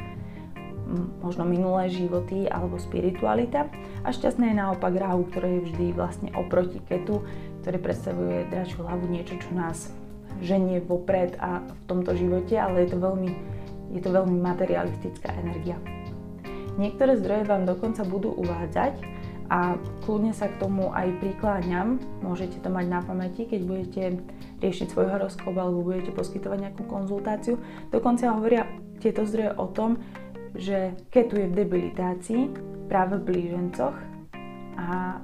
[1.24, 3.70] možno minulé životy alebo spiritualita.
[4.04, 7.24] A šťastné je naopak Rahu, ktoré je vždy vlastne oproti Ketu,
[7.62, 9.88] ktoré predstavuje dračiu hlavu, niečo, čo nás
[10.44, 13.30] ženie vopred a v tomto živote, ale je to veľmi,
[13.96, 15.80] je to veľmi materialistická energia.
[16.76, 18.98] Niektoré zdroje vám dokonca budú uvádzať
[19.48, 22.02] a kľudne sa k tomu aj prikláňam.
[22.24, 24.02] Môžete to mať na pamäti, keď budete
[24.58, 27.60] riešiť svoj horoskop alebo budete poskytovať nejakú konzultáciu.
[27.94, 28.66] Dokonca hovoria
[28.98, 30.00] tieto zdroje o tom,
[30.54, 32.42] že Ketu je v debilitácii
[32.90, 33.94] práve v blížencoch
[34.78, 35.18] a,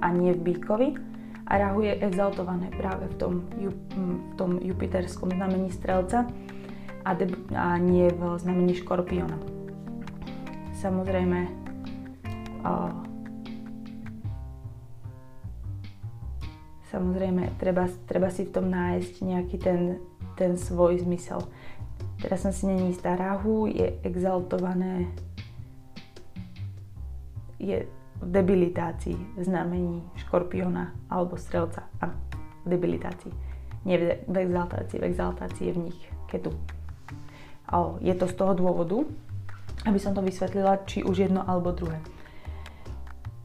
[0.00, 1.15] a nie v bíkovi
[1.46, 6.26] a Rahu je exaltované práve v tom, v tom jupiterskom znamení strelca
[7.06, 9.56] a, de, a nie v znamení škorpiona
[10.76, 11.38] samozrejme
[12.62, 12.92] uh,
[16.92, 20.00] samozrejme treba, treba si v tom nájsť nejaký ten,
[20.38, 21.44] ten svoj zmysel.
[22.22, 23.12] Teraz som si není istá.
[23.12, 25.12] Rahu je exaltované,
[27.60, 27.84] je
[28.26, 31.86] debilitácii v znamení škorpiona alebo strelca.
[32.02, 32.10] a
[32.66, 33.32] debilitácii.
[33.86, 36.50] Nie v exaltácii, v exaltácii je v nich ketu.
[38.02, 39.06] Je to z toho dôvodu,
[39.86, 42.02] aby som to vysvetlila, či už jedno alebo druhé.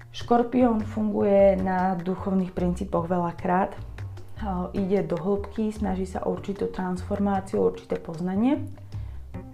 [0.10, 3.78] Škorpión funguje na duchovných princípoch veľakrát.
[4.74, 8.65] Ide do hĺbky, snaží sa o určitú transformáciu, určité poznanie,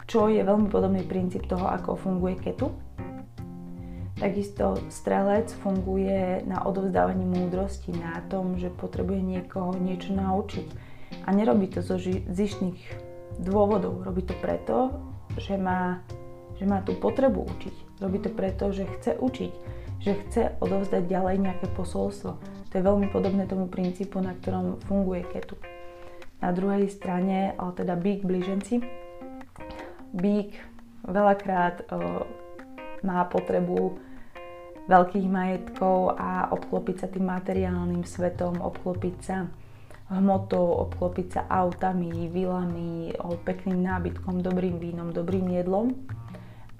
[0.08, 2.72] čo je veľmi podobný princíp toho, ako funguje ketu.
[4.17, 10.67] Takisto strelec funguje na odovzdávaní múdrosti, na tom, že potrebuje niekoho niečo naučiť.
[11.25, 12.82] A nerobí to zo zištných
[13.38, 14.01] dôvodov.
[14.01, 14.89] Robí to preto,
[15.38, 16.01] že má
[16.58, 18.01] že má tú potrebu učiť.
[18.01, 19.53] Robí to preto, že chce učiť,
[20.01, 22.32] že chce odovzdať ďalej nejaké posolstvo.
[22.41, 25.56] To je veľmi podobné tomu princípu, na ktorom funguje ketu.
[26.41, 28.82] Na druhej strane, teda bík blíženci.
[30.17, 30.58] Bík
[31.06, 31.86] veľakrát
[33.06, 34.01] má potrebu
[34.88, 39.47] veľkých majetkov a obklopiť sa tým materiálnym svetom, obklopiť sa
[40.08, 43.12] hmotou, obklopiť sa autami, vilami,
[43.43, 45.91] pekným nábytkom, dobrým vínom, dobrým jedlom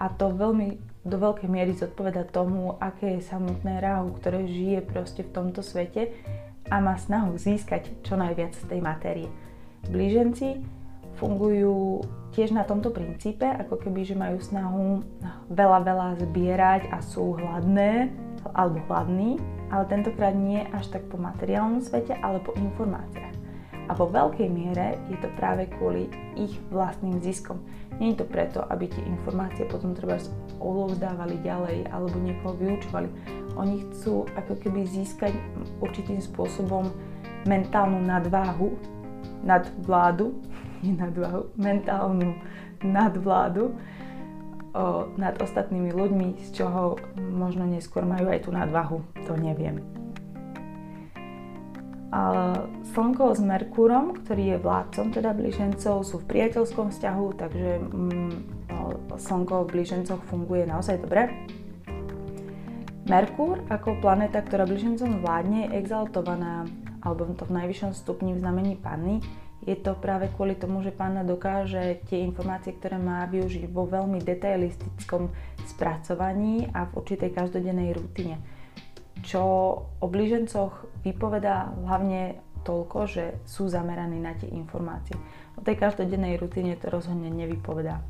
[0.00, 5.24] a to veľmi do veľkej miery zodpoveda tomu, aké je samotné ráhu, ktoré žije proste
[5.24, 6.12] v tomto svete
[6.68, 9.28] a má snahu získať čo najviac z tej matérie.
[9.88, 10.60] Blíženci
[11.16, 12.04] fungujú
[12.38, 15.02] tiež na tomto princípe, ako keby, že majú snahu
[15.50, 18.14] veľa, veľa zbierať a sú hladné
[18.54, 19.42] alebo hladní,
[19.74, 23.34] ale tentokrát nie až tak po materiálnom svete, ale po informáciách.
[23.90, 26.06] A vo veľkej miere je to práve kvôli
[26.38, 27.58] ich vlastným ziskom.
[27.98, 30.22] Nie je to preto, aby tie informácie potom treba
[30.62, 33.08] odovzdávali ďalej alebo niekoho vyučovali.
[33.58, 35.34] Oni chcú ako keby získať
[35.82, 36.86] určitým spôsobom
[37.50, 38.78] mentálnu nadváhu
[39.42, 42.38] nadvládu, nie nadvahu, mentálnu
[42.82, 43.74] nadvládu o,
[45.18, 49.82] nad ostatnými ľuďmi, z čoho možno neskôr majú aj tú nadvahu, to neviem.
[52.08, 52.56] A
[52.96, 58.32] Slnko s Merkúrom, ktorý je vládcom teda blížencov, sú v priateľskom vzťahu, takže mm,
[59.20, 61.28] Slnko v blížencoch funguje naozaj dobre.
[63.08, 66.64] Merkúr ako planéta, ktorá blížencom vládne, je exaltovaná
[67.02, 69.22] alebo to v najvyššom stupni v znamení panny,
[69.68, 74.16] je to práve kvôli tomu, že pána dokáže tie informácie, ktoré má využiť vo veľmi
[74.24, 75.28] detailistickom
[75.68, 78.40] spracovaní a v určitej každodennej rutine.
[79.20, 79.42] Čo
[79.84, 85.14] o blížencoch vypovedá hlavne toľko, že sú zameraní na tie informácie.
[85.54, 88.00] O tej každodennej rutine to rozhodne nevypovedá.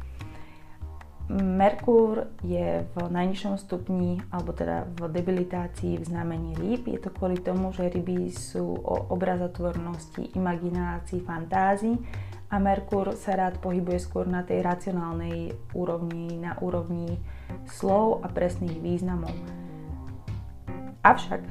[1.28, 6.88] Merkúr je v najnižšom stupni, alebo teda v debilitácii v znamení rýb.
[6.88, 11.96] Je to kvôli tomu, že ryby sú o obrazotvornosti, imaginácii, fantázii
[12.48, 17.20] a Merkúr sa rád pohybuje skôr na tej racionálnej úrovni, na úrovni
[17.68, 19.36] slov a presných významov.
[21.04, 21.44] Avšak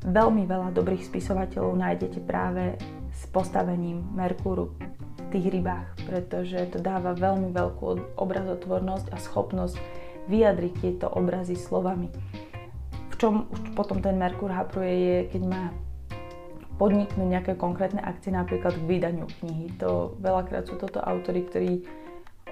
[0.00, 2.80] veľmi veľa dobrých spisovateľov nájdete práve
[3.14, 4.74] s postavením Merkúru
[5.34, 9.74] tých rybách, pretože to dáva veľmi veľkú obrazotvornosť a schopnosť
[10.30, 12.06] vyjadriť tieto obrazy slovami.
[13.10, 15.64] V čom už potom ten Merkur hapruje je, keď má
[16.78, 19.74] podniknúť nejaké konkrétne akcie, napríklad k vydaniu knihy.
[19.78, 21.72] To veľakrát sú toto autory, ktorí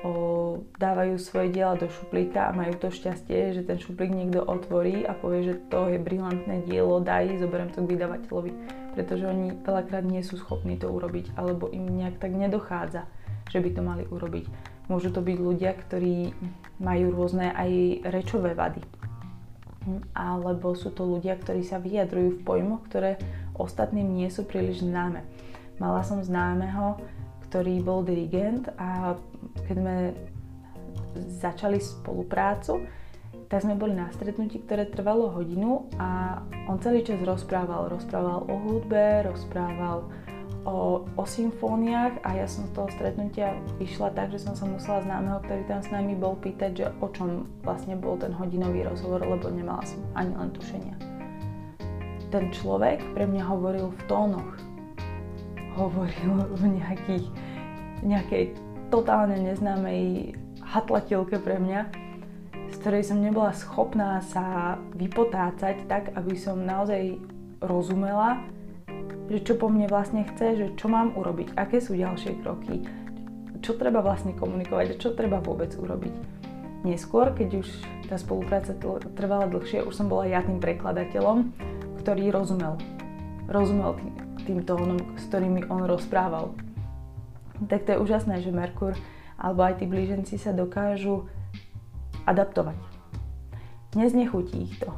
[0.07, 5.03] o, dávajú svoje diela do šuplíka a majú to šťastie, že ten šuplík niekto otvorí
[5.03, 8.82] a povie, že to je brilantné dielo, daj, zoberiem to k vydavateľovi.
[8.93, 13.09] Pretože oni veľakrát nie sú schopní to urobiť, alebo im nejak tak nedochádza,
[13.49, 14.45] že by to mali urobiť.
[14.93, 16.37] Môžu to byť ľudia, ktorí
[16.83, 17.71] majú rôzne aj
[18.13, 18.85] rečové vady.
[20.15, 23.19] Alebo sú to ľudia, ktorí sa vyjadrujú v pojmoch, ktoré
[23.57, 25.25] ostatným nie sú príliš známe.
[25.81, 27.01] Mala som známeho,
[27.49, 29.17] ktorý bol dirigent a
[29.67, 29.97] keď sme
[31.41, 32.87] začali spoluprácu,
[33.53, 36.41] tak sme boli na stretnutí, ktoré trvalo hodinu a
[36.73, 37.93] on celý čas rozprával.
[37.93, 40.09] Rozprával o hudbe, rozprával
[40.65, 45.05] o, o symfóniách a ja som z toho stretnutia vyšla tak, že som sa musela
[45.05, 49.21] známeho, ktorý tam s nami bol, pýtať, že o čom vlastne bol ten hodinový rozhovor,
[49.21, 50.97] lebo nemala som ani len tušenia.
[52.33, 54.53] Ten človek pre mňa hovoril v tónoch.
[55.77, 57.27] Hovoril v nejakých,
[58.01, 58.57] nejakej
[58.89, 60.33] totálne neznámej
[60.65, 62.02] hatlatilke pre mňa,
[62.83, 67.15] ktorej som nebola schopná sa vypotácať tak, aby som naozaj
[67.63, 68.43] rozumela,
[69.31, 72.83] že čo po mne vlastne chce, že čo mám urobiť, aké sú ďalšie kroky,
[73.63, 76.15] čo treba vlastne komunikovať a čo treba vôbec urobiť.
[76.83, 77.69] Neskôr, keď už
[78.11, 78.75] tá spolupráca
[79.15, 81.55] trvala dlhšie, už som bola ja tým prekladateľom,
[82.03, 82.75] ktorý rozumel.
[83.47, 86.51] Rozumel tým, tým tónom, s ktorými on rozprával
[87.69, 88.99] tak to je úžasné, že Merkur
[89.39, 91.27] alebo aj tí blíženci sa dokážu
[92.27, 92.79] adaptovať.
[93.95, 94.93] Neznechutí ich to.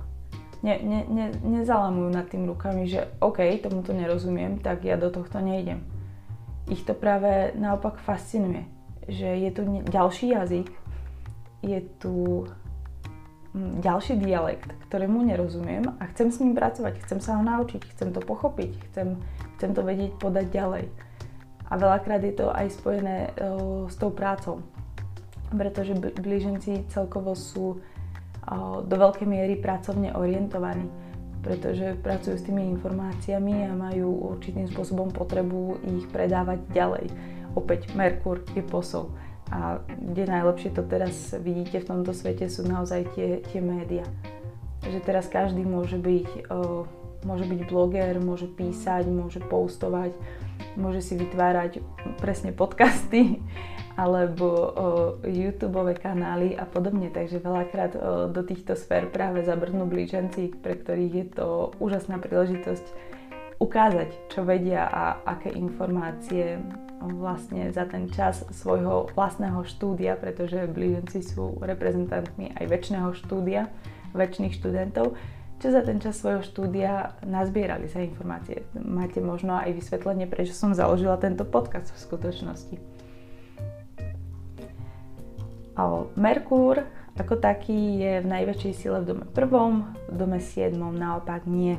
[0.65, 5.43] Ne, ne, ne, nezalamujú nad tým rukami, že OK, tomuto nerozumiem, tak ja do tohto
[5.45, 5.85] nejdem.
[6.73, 8.65] Ich to práve naopak fascinuje,
[9.05, 10.73] že je tu ďalší jazyk,
[11.61, 12.49] je tu
[13.53, 18.17] mm, ďalší dialekt, ktorému nerozumiem a chcem s ním pracovať, chcem sa ho naučiť, chcem
[18.17, 19.21] to pochopiť, chcem,
[19.61, 20.85] chcem to vedieť podať ďalej
[21.65, 24.61] a veľakrát je to aj spojené uh, s tou prácou,
[25.53, 27.83] pretože blíženci celkovo sú
[28.85, 30.85] do veľkej miery pracovne orientovaní,
[31.41, 37.07] pretože pracujú s tými informáciami a majú určitým spôsobom potrebu ich predávať ďalej.
[37.57, 39.13] Opäť Merkur je posol.
[39.53, 44.05] A kde najlepšie to teraz vidíte v tomto svete sú naozaj tie, tie médiá.
[44.85, 46.49] Že teraz každý môže byť,
[47.25, 50.17] môže byť bloger, môže písať, môže postovať,
[50.77, 51.81] môže si vytvárať
[52.21, 53.41] presne podcasty
[53.95, 54.75] alebo
[55.23, 57.11] YouTube kanály a podobne.
[57.15, 62.87] Takže veľakrát o, do týchto sfér práve zabrnú blíženci, pre ktorých je to úžasná príležitosť
[63.63, 66.59] ukázať, čo vedia a aké informácie
[67.01, 73.71] vlastne za ten čas svojho vlastného štúdia, pretože blíženci sú reprezentantmi aj väčšného štúdia,
[74.17, 75.15] väčšných študentov,
[75.63, 78.67] čo za ten čas svojho štúdia nazbierali sa informácie.
[78.75, 82.94] Máte možno aj vysvetlenie, prečo som založila tento podcast v skutočnosti.
[86.15, 91.79] Merkúr ako taký je v najväčšej sile v dome prvom, v dome siedmom naopak nie.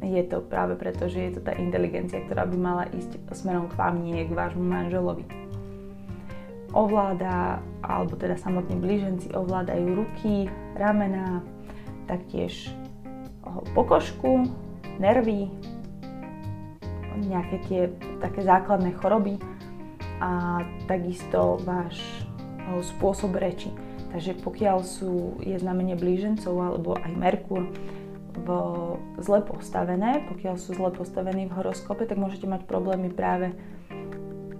[0.00, 3.76] Je to práve preto, že je to tá inteligencia, ktorá by mala ísť smerom k
[3.76, 5.24] vám, nie k vášmu manželovi.
[6.72, 11.40] Ovláda, alebo teda samotní blíženci ovládajú ruky, ramena,
[12.08, 12.68] taktiež
[13.72, 14.48] pokožku,
[15.00, 15.48] nervy,
[17.16, 17.82] nejaké tie
[18.20, 19.40] také základné choroby
[20.20, 22.25] a takisto váš
[22.82, 23.70] spôsob reči.
[24.10, 27.68] Takže pokiaľ sú, je znamenie blížencov alebo aj Merkur
[28.36, 28.48] v
[29.20, 33.56] zle postavené, pokiaľ sú zle postavení v horoskope, tak môžete mať problémy práve,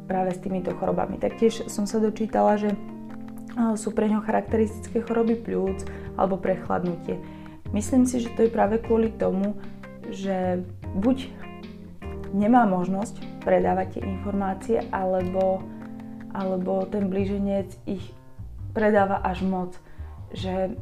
[0.08, 1.20] práve s týmito chorobami.
[1.20, 2.72] Taktiež som sa dočítala, že
[3.76, 5.88] sú pre ňo charakteristické choroby pľúc
[6.20, 7.16] alebo prechladnutie.
[7.72, 9.56] Myslím si, že to je práve kvôli tomu,
[10.12, 10.60] že
[10.96, 11.32] buď
[12.36, 15.64] nemá možnosť predávať tie informácie, alebo,
[16.36, 18.04] alebo ten blíženec ich
[18.76, 19.72] predáva až moc,
[20.36, 20.76] že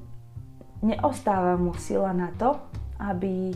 [0.82, 2.58] neostáva mu sila na to,
[2.98, 3.54] aby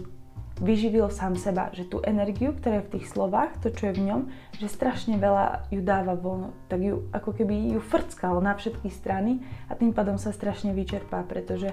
[0.59, 4.05] vyživil sám seba, že tú energiu, ktorá je v tých slovách, to, čo je v
[4.11, 4.21] ňom,
[4.59, 9.39] že strašne veľa ju dáva von, tak ju ako keby ju frckal na všetky strany
[9.71, 11.71] a tým pádom sa strašne vyčerpá, pretože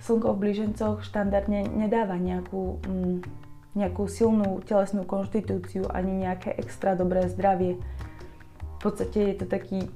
[0.00, 3.18] slnko v blížencoch štandardne nedáva nejakú, mm,
[3.76, 7.76] nejakú silnú telesnú konštitúciu ani nejaké extra dobré zdravie.
[8.76, 9.88] V podstate je to taký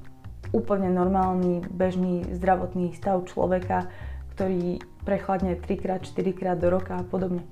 [0.50, 3.86] úplne normálny, bežný zdravotný stav človeka,
[4.34, 7.44] ktorý prechladne 3 4 krát do roka a podobne.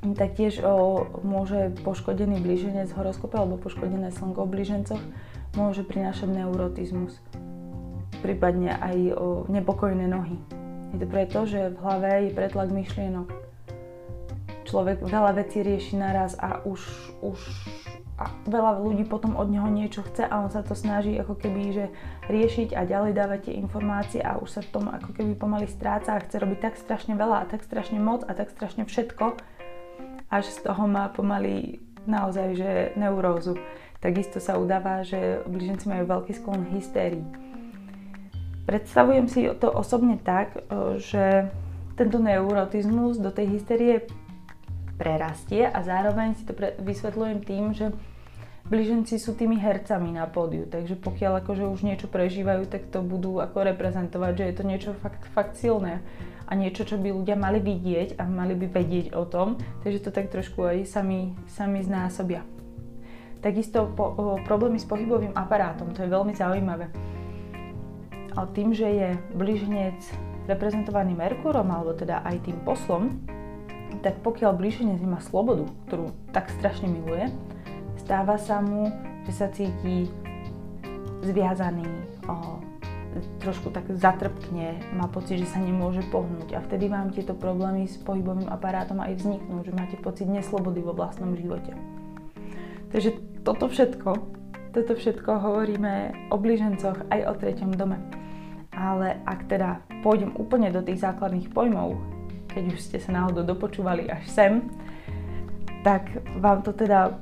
[0.00, 5.02] Taktiež o, môže poškodený blíženec horoskope alebo poškodené slnko v blížencoch
[5.60, 7.20] môže prinášať neurotizmus,
[8.24, 10.40] prípadne aj o nepokojné nohy.
[10.96, 13.28] Je to preto, že v hlave je pretlak myšlienok.
[14.64, 16.80] Človek veľa vecí rieši naraz a už,
[17.20, 17.38] už
[18.20, 21.72] a veľa ľudí potom od neho niečo chce a on sa to snaží ako keby
[21.72, 21.86] že
[22.28, 26.14] riešiť a ďalej dávať tie informácie a už sa v tom ako keby pomaly stráca
[26.14, 29.40] a chce robiť tak strašne veľa a tak strašne moc a tak strašne všetko,
[30.28, 33.56] až z toho má pomaly naozaj že neurózu.
[34.04, 37.24] Takisto sa udáva, že blíženci majú veľký sklon hystérii.
[38.64, 40.56] Predstavujem si to osobne tak,
[41.00, 41.48] že
[41.96, 44.08] tento neurotizmus do tej hysterie
[45.00, 47.92] prerastie a zároveň si to pre, vysvetľujem tým, že
[48.70, 53.42] blíženci sú tými hercami na pódiu, takže pokiaľ akože už niečo prežívajú, tak to budú
[53.42, 55.98] ako reprezentovať, že je to niečo fakt, fakt silné
[56.46, 60.10] a niečo, čo by ľudia mali vidieť a mali by vedieť o tom, takže to
[60.14, 62.46] tak trošku aj sami, sami znásobia.
[63.42, 66.86] Takisto po, o, problémy s pohybovým aparátom, to je veľmi zaujímavé.
[68.38, 69.98] Ale tým, že je blíženec
[70.46, 73.18] reprezentovaný Merkurom, alebo teda aj tým poslom,
[74.06, 77.26] tak pokiaľ blíženec nemá slobodu, ktorú tak strašne miluje,
[78.10, 78.90] stáva sa mu,
[79.22, 80.10] že sa cíti
[81.22, 81.86] zviazaný,
[82.26, 82.58] o,
[83.38, 88.02] trošku tak zatrpkne, má pocit, že sa nemôže pohnúť a vtedy vám tieto problémy s
[88.02, 91.70] pohybovým aparátom aj vzniknú, že máte pocit neslobody vo vlastnom živote.
[92.90, 93.14] Takže
[93.46, 94.10] toto všetko,
[94.74, 98.02] toto všetko hovoríme o blížencoch aj o treťom dome.
[98.74, 101.94] Ale ak teda pôjdem úplne do tých základných pojmov,
[102.50, 104.66] keď už ste sa náhodou dopočúvali až sem,
[105.86, 106.10] tak
[106.42, 107.14] vám to teda,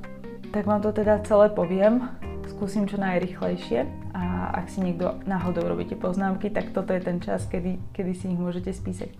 [0.58, 2.10] tak vám to teda celé poviem.
[2.50, 7.46] Skúsim čo najrychlejšie a ak si niekto náhodou robíte poznámky, tak toto je ten čas,
[7.46, 9.14] kedy, kedy si ich môžete spísať.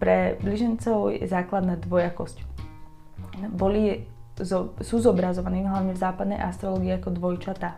[0.00, 2.40] Pre bližencov je základná dvojakosť.
[3.52, 4.08] Boli,
[4.40, 7.76] zo, sú zobrazovaní hlavne v západnej astrológii ako dvojčatá.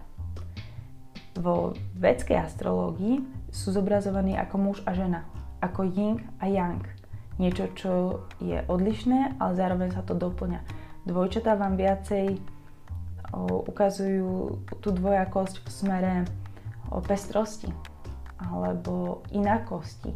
[1.35, 5.27] Vo vedskej astrológii sú zobrazovaní ako muž a žena,
[5.59, 6.79] ako yin a yang
[7.43, 7.93] niečo, čo
[8.39, 10.63] je odlišné, ale zároveň sa to doplňa.
[11.03, 12.52] Dvojčatá vám viacej
[13.41, 16.15] ukazujú tú dvojakosť v smere
[17.09, 17.73] pestrosti
[18.37, 20.13] alebo inakosti.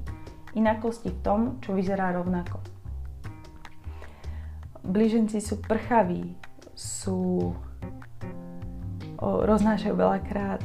[0.56, 2.60] Inakosti v tom, čo vyzerá rovnako.
[4.86, 6.36] Blíženci sú prchaví,
[6.76, 7.52] sú
[9.20, 10.62] roznášajú veľakrát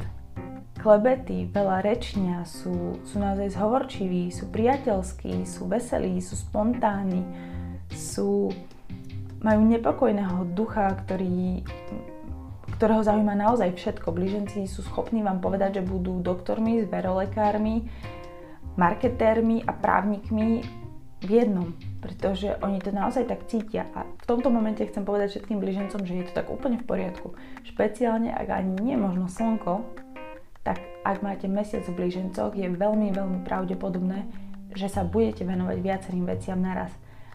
[0.82, 7.22] klebety, veľa rečnia, sú, sú naozaj zhovorčiví, sú priateľskí, sú veselí, sú spontánni,
[7.94, 8.50] sú,
[9.38, 11.62] majú nepokojného ducha, ktorý,
[12.82, 14.10] ktorého zaujíma naozaj všetko.
[14.10, 17.86] Blíženci sú schopní vám povedať, že budú doktormi, zverolekármi,
[18.74, 20.66] marketérmi a právnikmi
[21.22, 23.86] v jednom, pretože oni to naozaj tak cítia.
[23.94, 27.38] A v tomto momente chcem povedať všetkým blížencom, že je to tak úplne v poriadku.
[27.62, 29.86] Špeciálne, ak ani nie možno slnko,
[30.66, 34.26] tak ak máte mesiac v blížencoch, je veľmi, veľmi pravdepodobné,
[34.74, 36.90] že sa budete venovať viacerým veciam naraz.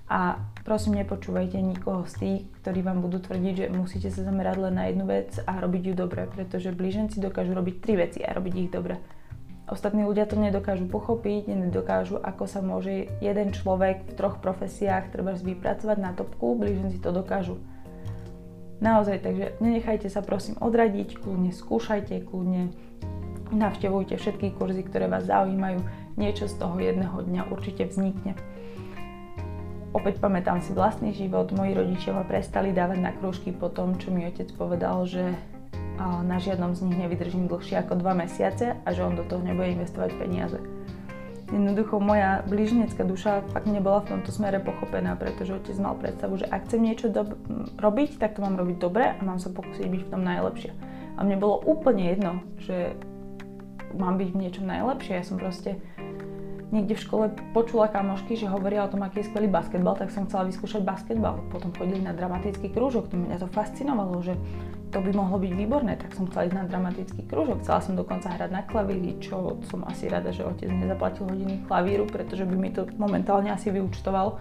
[0.08, 4.74] A prosím, nepočúvajte nikoho z tých, ktorí vám budú tvrdiť, že musíte sa zamerať len
[4.80, 8.54] na jednu vec a robiť ju dobre, pretože blíženci dokážu robiť tri veci a robiť
[8.56, 8.96] ich dobre.
[9.68, 15.36] Ostatní ľudia to nedokážu pochopiť, nedokážu, ako sa môže jeden človek v troch profesiách treba
[15.36, 17.60] vypracovať na topku, blíženci to dokážu.
[18.80, 22.72] Naozaj, takže nenechajte sa prosím odradiť, kľudne skúšajte, kľudne
[23.48, 25.80] Navštevujte všetky kurzy, ktoré vás zaujímajú.
[26.20, 28.36] Niečo z toho jedného dňa určite vznikne.
[29.96, 34.12] Opäť pamätám si vlastný život, moji rodičia ma prestali dávať na krúžky po tom, čo
[34.12, 35.36] mi otec povedal, že
[35.98, 39.74] na žiadnom z nich nevydržím dlhšie ako 2 mesiace a že on do toho nebude
[39.74, 40.62] investovať peniaze.
[41.48, 46.46] Jednoducho moja blížnecká duša fakt nebola v tomto smere pochopená, pretože otec mal predstavu, že
[46.46, 47.40] ak chcem niečo do-
[47.80, 50.76] robiť, tak to mám robiť dobre a mám sa pokúsiť byť v tom najlepšie.
[51.16, 53.00] A mne bolo úplne jedno, že
[53.96, 55.18] mám byť v niečom najlepšie.
[55.18, 55.80] Ja som proste
[56.72, 60.28] niekde v škole počula kamošky, že hovoria o tom, aký je skvelý basketbal, tak som
[60.28, 61.40] chcela vyskúšať basketbal.
[61.48, 64.36] Potom chodili na dramatický krúžok, to mňa to fascinovalo, že
[64.92, 67.64] to by mohlo byť výborné, tak som chcela ísť na dramatický krúžok.
[67.64, 72.08] Chcela som dokonca hrať na klavíri, čo som asi rada, že otec nezaplatil hodiny klavíru,
[72.08, 74.40] pretože by mi to momentálne asi vyučtoval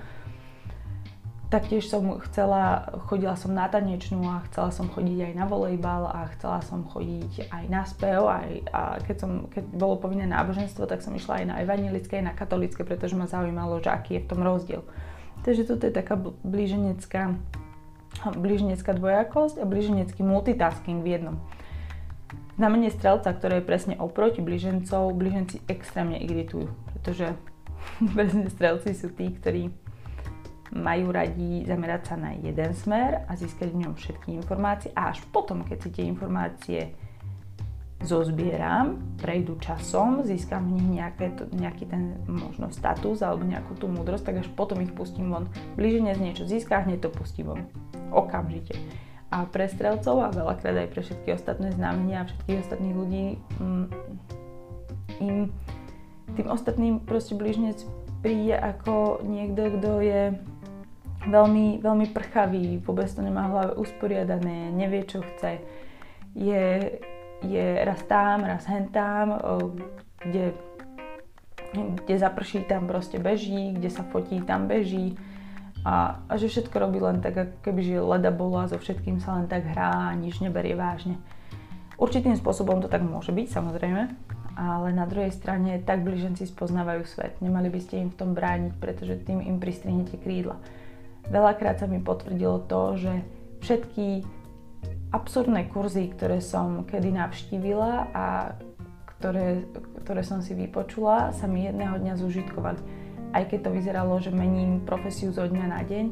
[1.47, 6.27] Taktiež som chcela, chodila som na tanečnú a chcela som chodiť aj na volejbal a
[6.35, 11.07] chcela som chodiť aj na spev aj, a keď, som, keď bolo povinné náboženstvo, tak
[11.07, 14.31] som išla aj na evangelické, aj na katolické, pretože ma zaujímalo, že aký je v
[14.35, 14.83] tom rozdiel.
[15.47, 17.39] Takže toto je taká blíženecká,
[18.35, 21.37] blíženecká dvojakosť a blíženecký multitasking v jednom.
[22.59, 27.39] Znamenie strelca, ktoré je presne oproti blížencov, blíženci extrémne iritujú, pretože
[28.19, 29.86] presne strelci sú tí, ktorí
[30.75, 35.23] majú radi zamerať sa na jeden smer a získať v ňom všetky informácie a až
[35.31, 36.81] potom, keď si tie informácie
[38.05, 44.25] zozbieram, prejdú časom, získam v nich nejaké, nejaký ten možno status alebo nejakú tú múdrosť,
[44.29, 45.49] tak až potom ich pustím von.
[45.81, 47.61] z niečo získa, hneď to pustím von.
[48.13, 48.77] Okamžite.
[49.33, 53.25] A pre strelcov a veľakrát aj pre všetky ostatné znamenia a všetkých ostatných ľudí
[53.59, 53.87] mm,
[55.19, 55.37] im
[56.37, 57.81] tým ostatným proste blížnec
[58.21, 60.23] príde ako niekto, kto je
[61.27, 65.61] veľmi, veľmi prchavý, vôbec to nemá v hlave usporiadané, nevie, čo chce.
[66.37, 66.97] Je,
[67.43, 69.37] je raz tam, raz hen tam,
[70.23, 70.55] kde,
[71.75, 75.19] kde zaprší, tam proste beží, kde sa fotí, tam beží.
[75.87, 79.39] A, a že všetko robí len tak, ako keby že leda bola, so všetkým sa
[79.39, 81.15] len tak hrá a nič neberie vážne.
[81.97, 84.03] Určitým spôsobom to tak môže byť, samozrejme,
[84.59, 87.39] ale na druhej strane tak blíženci spoznávajú svet.
[87.39, 90.59] Nemali by ste im v tom brániť, pretože tým im pristrihnete krídla.
[91.27, 93.13] Veľakrát sa mi potvrdilo to, že
[93.65, 94.23] všetky
[95.11, 98.27] absurdné kurzy, ktoré som kedy navštívila a
[99.19, 99.65] ktoré,
[100.05, 102.81] ktoré som si vypočula, sa mi jedného dňa zužitkovali.
[103.35, 106.07] Aj keď to vyzeralo, že mením profesiu zo dňa na deň,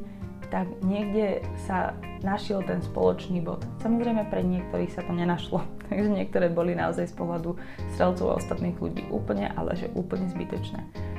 [0.53, 3.65] tak niekde sa našiel ten spoločný bod.
[3.81, 7.59] Samozrejme pre niektorých sa to nenašlo, takže niektoré boli naozaj z pohľadu
[7.97, 11.14] strelcov a ostatných ľudí úplne, ale že úplne zbytočné.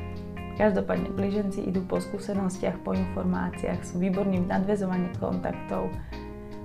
[0.55, 5.91] Každopádne blíženci idú po skúsenostiach, po informáciách, sú výborní v nadvezovaní kontaktov,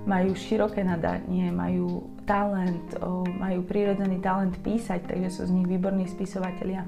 [0.07, 2.95] majú široké nadanie, majú talent,
[3.35, 6.87] majú prírodzený talent písať, takže sú z nich výborní spisovatelia.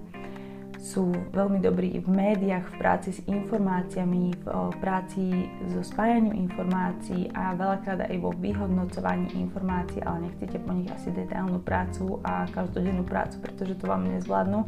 [0.83, 7.55] Sú veľmi dobrí v médiách, v práci s informáciami, v práci so spájaním informácií a
[7.55, 13.39] veľakrát aj vo vyhodnocovaní informácií, ale nechcete po nich asi detailnú prácu a každodennú prácu,
[13.43, 14.67] pretože to vám nezvládnu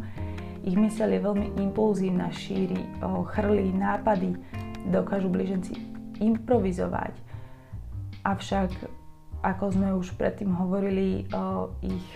[0.66, 2.82] ich myseľ je veľmi impulzívna, šíri,
[3.38, 4.34] chrlí nápady,
[4.90, 5.78] dokážu blíženci
[6.18, 7.14] improvizovať.
[8.26, 8.74] Avšak,
[9.46, 11.30] ako sme už predtým hovorili,
[11.86, 12.08] ich,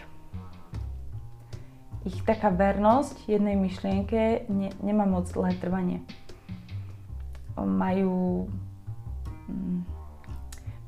[2.09, 6.01] ich taká vernosť jednej myšlienke ne, nemá moc dlhé trvanie.
[7.53, 8.49] Majú,
[9.45, 9.79] mm,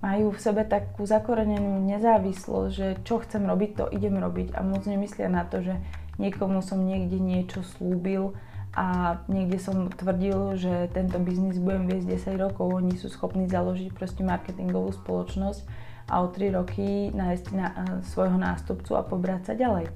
[0.01, 4.81] majú v sebe takú zakorenenú nezávislosť, že čo chcem robiť, to idem robiť a moc
[4.89, 5.77] nemyslia na to, že
[6.19, 8.33] niekomu som niekde niečo slúbil
[8.71, 13.91] a niekde som tvrdil, že tento biznis budem viesť 10 rokov, oni sú schopní založiť
[13.91, 15.61] proste marketingovú spoločnosť
[16.07, 17.75] a o 3 roky nájsť na, eh,
[18.07, 19.91] svojho nástupcu a pobrať sa ďalej.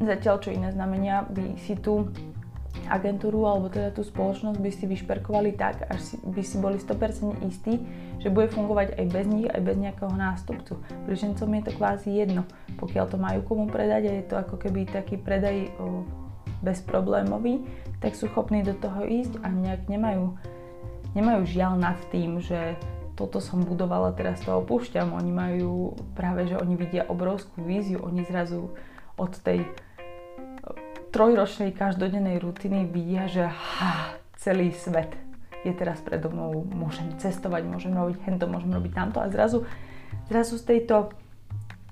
[0.00, 2.12] Zatiaľ, čo iné znamenia by si tu
[2.88, 7.80] agentúru alebo teda tú spoločnosť by si vyšperkovali tak, až by si boli 100% istí,
[8.20, 10.80] že bude fungovať aj bez nich, aj bez nejakého nástupcu.
[11.08, 12.48] Blížencom je to kvázi jedno.
[12.80, 16.04] Pokiaľ to majú komu predať a je to ako keby taký predaj o,
[16.64, 17.64] bezproblémový,
[18.00, 20.36] tak sú schopní do toho ísť a nejak nemajú,
[21.12, 22.76] nemajú žiaľ nad tým, že
[23.14, 25.14] toto som budovala, teraz to opúšťam.
[25.14, 28.74] Oni majú práve, že oni vidia obrovskú víziu, oni zrazu
[29.14, 29.62] od tej
[31.14, 35.14] trojročnej každodennej rutiny vidia, že ha, celý svet
[35.64, 39.64] je teraz predo mnou, môžem cestovať, môžem robiť hento, môžem robiť tamto a zrazu,
[40.28, 41.14] zrazu z tejto,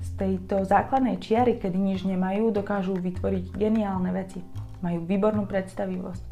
[0.02, 4.44] z tejto základnej čiary, kedy nič nemajú, dokážu vytvoriť geniálne veci.
[4.84, 6.24] Majú výbornú predstavivosť.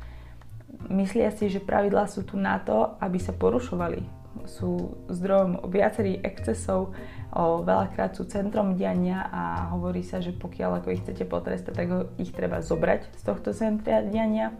[0.92, 4.19] Myslia si, že pravidlá sú tu na to, aby sa porušovali.
[4.46, 6.94] Sú zdrojom viacerých excesov,
[7.34, 11.88] o, veľakrát sú centrom diania a hovorí sa, že pokiaľ ako ich chcete potrestať, tak
[12.16, 14.54] ich treba zobrať z tohto centra diania.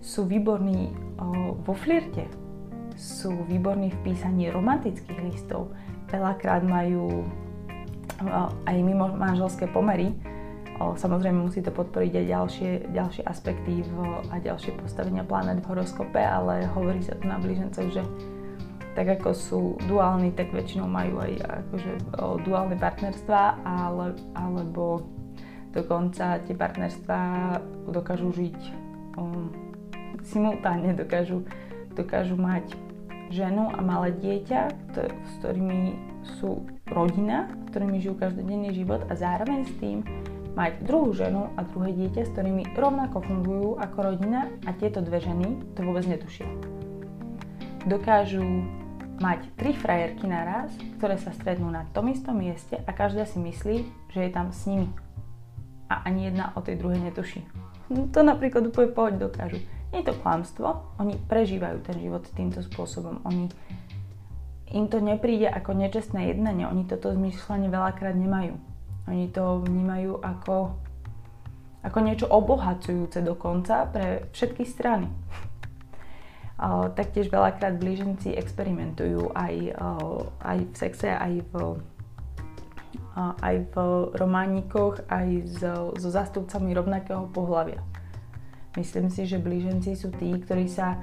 [0.00, 0.90] Sú výborní
[1.20, 2.26] o, vo flirte,
[2.96, 5.72] sú výborní v písaní romantických listov.
[6.12, 7.24] Veľakrát majú
[8.68, 10.14] aj mimo manželské pomery.
[10.78, 13.94] Samozrejme musí to podporiť aj ďalšie, ďalšie aspekty v,
[14.30, 18.02] a ďalšie postavenia planet v horoskope, ale hovorí sa tu na blížencoch, že
[18.92, 25.08] tak ako sú duálni, tak väčšinou majú aj akože, o, duálne partnerstva, ale, alebo
[25.72, 27.18] dokonca tie partnerstva
[27.88, 28.58] dokážu žiť
[29.16, 29.48] um,
[30.20, 31.48] simultánne, dokážu,
[31.96, 32.76] dokážu mať
[33.32, 34.60] ženu a malé dieťa,
[35.08, 35.96] s ktorými
[36.36, 40.04] sú rodina, ktorými žijú každodenný život a zároveň s tým
[40.52, 45.24] mať druhú ženu a druhé dieťa, s ktorými rovnako fungujú ako rodina a tieto dve
[45.24, 46.44] ženy to vôbec netušia.
[47.88, 48.44] Dokážu
[49.22, 53.86] mať tri frajerky naraz, ktoré sa stretnú na tom istom mieste a každá si myslí,
[54.10, 54.90] že je tam s nimi.
[55.86, 57.46] A ani jedna o tej druhej netuší.
[58.10, 59.62] To napríklad úplne pohoď dokážu.
[59.94, 63.22] Nie je to klamstvo, oni prežívajú ten život týmto spôsobom.
[63.28, 63.46] Oni,
[64.72, 68.56] im to nepríde ako nečestné jednanie, oni toto zmyšľanie veľakrát nemajú.
[69.06, 70.80] Oni to vnímajú ako,
[71.84, 75.06] ako niečo obohacujúce dokonca pre všetky strany.
[76.94, 79.74] Taktiež veľakrát blíženci experimentujú aj,
[80.46, 81.52] aj v sexe, aj v,
[83.18, 83.74] aj v
[84.14, 87.82] románikoch, aj so, so zastupcami rovnakého pohľavia.
[88.78, 91.02] Myslím si, že blíženci sú tí, ktorí sa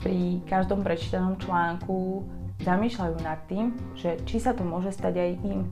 [0.00, 2.24] pri každom prečítanom článku
[2.64, 5.68] zamýšľajú nad tým, že či sa to môže stať aj im.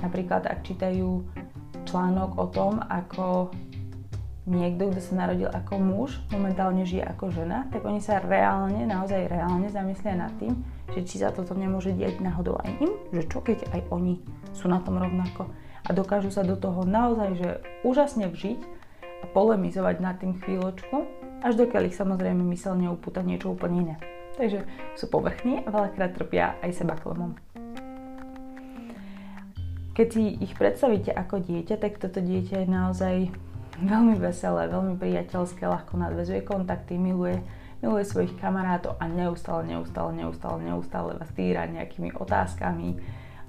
[0.00, 1.26] Napríklad, ak čítajú
[1.84, 3.52] článok o tom, ako
[4.50, 9.30] niekto, kto sa narodil ako muž, momentálne žije ako žena, tak oni sa reálne, naozaj
[9.30, 10.58] reálne zamyslia nad tým,
[10.90, 14.18] že či sa toto nemôže diať náhodou aj im, že čo keď aj oni
[14.50, 15.46] sú na tom rovnako
[15.86, 17.50] a dokážu sa do toho naozaj že
[17.86, 18.60] úžasne vžiť
[19.22, 21.06] a polemizovať nad tým chvíľočku,
[21.40, 23.96] až dokiaľ ich samozrejme mysel neupúta niečo úplne iné.
[24.36, 24.64] Takže
[24.96, 27.36] sú povrchní a veľakrát trpia aj seba klamom.
[29.90, 33.16] Keď si ich predstavíte ako dieťa, tak toto dieťa je naozaj
[33.82, 37.40] veľmi veselé, veľmi priateľské, ľahko nadvezuje kontakty, miluje,
[37.80, 43.00] miluje svojich kamarátov a neustále, neustále, neustále, neustále vás týra nejakými otázkami,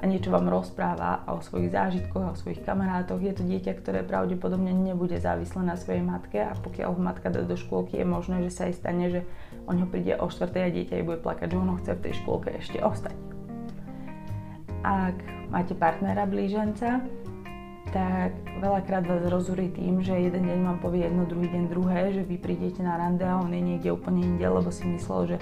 [0.01, 3.21] a niečo vám rozpráva o svojich zážitkoch a o svojich kamarátoch.
[3.21, 7.45] Je to dieťa, ktoré pravdepodobne nebude závislé na svojej matke a pokiaľ ho matka dá
[7.45, 9.21] do škôlky, je možné, že sa aj stane, že
[9.69, 10.49] o ňo príde o 4.
[10.49, 13.13] a dieťa jej bude plakať, že ono chce v tej škôlke ešte ostať.
[14.81, 15.21] Ak
[15.53, 17.05] máte partnera blíženca,
[17.91, 18.31] tak
[18.63, 22.39] veľakrát vás rozúri tým, že jeden deň vám povie jedno, druhý deň druhé, že vy
[22.39, 25.37] prídete na rande a on je niekde úplne inde, lebo si myslel, že,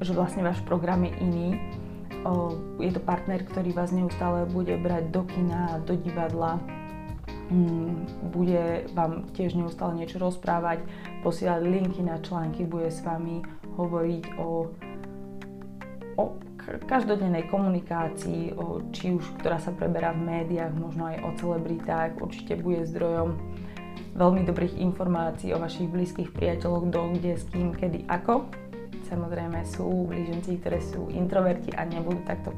[0.00, 1.48] že vlastne váš program je iný.
[2.80, 6.56] Je to partner, ktorý vás neustále bude brať do kina, do divadla,
[7.52, 7.92] mm,
[8.32, 10.80] bude vám tiež neustále niečo rozprávať,
[11.20, 13.44] posielať linky na články, bude s vami
[13.76, 14.83] hovoriť o, o
[16.88, 18.56] každodennej komunikácii,
[18.92, 23.36] či už ktorá sa preberá v médiách, možno aj o celebritách, určite bude zdrojom
[24.14, 28.46] veľmi dobrých informácií o vašich blízkych priateľoch, kto, kde, s kým, kedy, ako.
[29.10, 32.54] Samozrejme sú blíženci, ktoré sú introverti a nebudú takto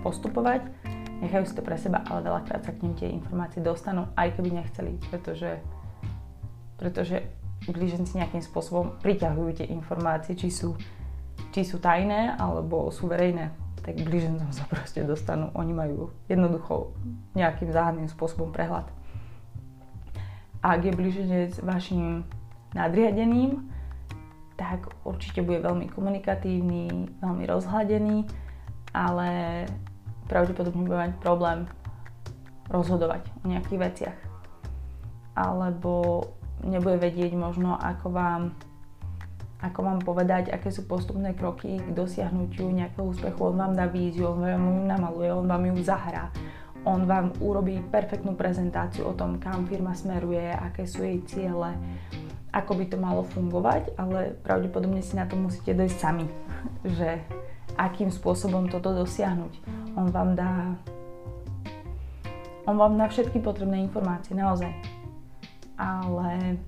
[0.00, 0.64] postupovať.
[1.20, 4.56] Nechajú si to pre seba, ale veľakrát sa k nim tie informácie dostanú, aj keby
[4.56, 5.60] nechceli, pretože,
[6.80, 7.28] pretože
[7.68, 10.72] blíženci nejakým spôsobom priťahujú tie informácie, či sú,
[11.50, 15.50] či sú tajné alebo sú verejné tak blížencom sa proste dostanú.
[15.56, 16.92] Oni majú jednoducho
[17.34, 18.86] nejakým záhadným spôsobom prehľad.
[20.60, 22.28] Ak je blíženec vašim
[22.76, 23.64] nadriadeným,
[24.60, 28.28] tak určite bude veľmi komunikatívny, veľmi rozhľadený,
[28.92, 29.64] ale
[30.28, 31.64] pravdepodobne bude mať problém
[32.68, 34.18] rozhodovať o nejakých veciach.
[35.32, 36.28] Alebo
[36.60, 38.52] nebude vedieť možno, ako vám,
[39.60, 43.52] ako vám povedať, aké sú postupné kroky k dosiahnutiu nejakého úspechu.
[43.52, 46.32] On vám dá víziu, on vám ju namaluje, on vám ju zahrá.
[46.88, 51.76] On vám urobí perfektnú prezentáciu o tom, kam firma smeruje, aké sú jej ciele,
[52.56, 56.24] ako by to malo fungovať, ale pravdepodobne si na to musíte dojsť sami,
[56.96, 57.20] že
[57.76, 59.52] akým spôsobom toto dosiahnuť.
[60.00, 60.72] On vám dá
[62.68, 64.70] on vám dá všetky potrebné informácie, naozaj.
[65.80, 66.60] Ale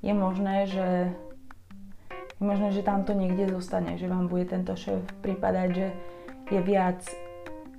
[0.00, 1.12] je možné, že
[2.40, 5.86] je možné, že tam to niekde zostane, že vám bude tento šéf pripadať, že
[6.48, 7.04] je viac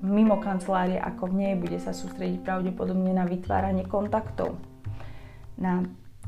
[0.05, 4.57] mimo kancelárie ako v nej, bude sa sústrediť pravdepodobne na vytváranie kontaktov,
[5.57, 5.81] na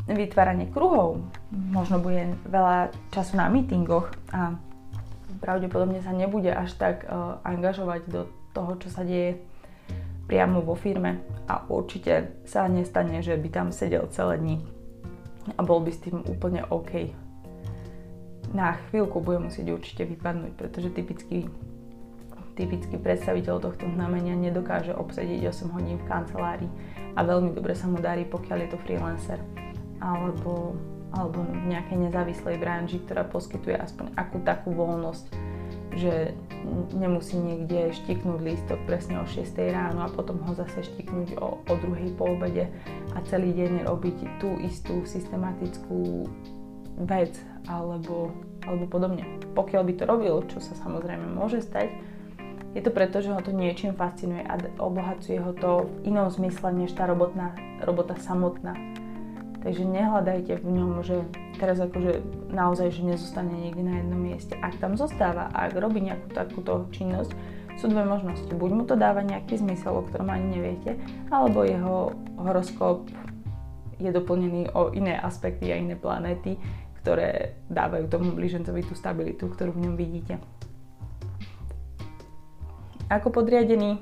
[0.09, 4.57] vytváranie kruhov, možno bude veľa času na meetingoch a
[5.41, 8.21] pravdepodobne sa nebude až tak uh, angažovať do
[8.53, 9.41] toho, čo sa deje
[10.25, 14.57] priamo vo firme a určite sa nestane, že by tam sedel celé dni
[15.57, 17.22] a bol by s tým úplne OK.
[18.53, 21.49] Na chvíľku bude musieť určite vypadnúť, pretože typický,
[22.53, 26.71] typický predstaviteľ tohto znamenia nedokáže obsediť 8 hodín v kancelárii
[27.17, 29.41] a veľmi dobre sa mu darí, pokiaľ je to freelancer
[29.97, 30.77] alebo,
[31.11, 35.53] alebo v nejakej nezávislej branži, ktorá poskytuje aspoň akú takú voľnosť
[35.93, 36.33] že
[36.95, 41.73] nemusí niekde štiknúť lístok presne o 6 ráno a potom ho zase štiknúť o, o
[41.77, 42.69] druhej po obede
[43.13, 46.25] a celý deň robiť tú istú systematickú
[47.05, 47.37] vec
[47.67, 48.31] alebo,
[48.65, 49.25] alebo podobne.
[49.55, 51.91] Pokiaľ by to robil, čo sa samozrejme môže stať,
[52.73, 56.73] je to preto, že ho to niečím fascinuje a obohacuje ho to v inom zmysle
[56.73, 57.53] než tá robotná,
[57.85, 58.73] robota samotná.
[59.61, 61.23] Takže nehľadajte v ňom, že
[61.61, 62.19] teraz akože
[62.51, 64.53] naozaj, že nezostane niekde na jednom mieste.
[64.59, 67.31] Ak tam zostáva a ak robí nejakú takúto činnosť,
[67.77, 68.49] sú dve možnosti.
[68.53, 70.97] Buď mu to dáva nejaký zmysel, o ktorom ani neviete,
[71.33, 73.09] alebo jeho horoskop
[73.97, 76.59] je doplnený o iné aspekty a iné planéty,
[77.03, 80.39] ktoré dávajú tomu blížencovi tú stabilitu, ktorú v ňom vidíte.
[83.11, 83.99] Ako podriadený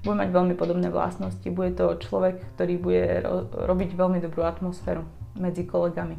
[0.00, 1.44] bude mať veľmi podobné vlastnosti.
[1.52, 5.04] Bude to človek, ktorý bude ro- robiť veľmi dobrú atmosféru
[5.36, 6.16] medzi kolegami.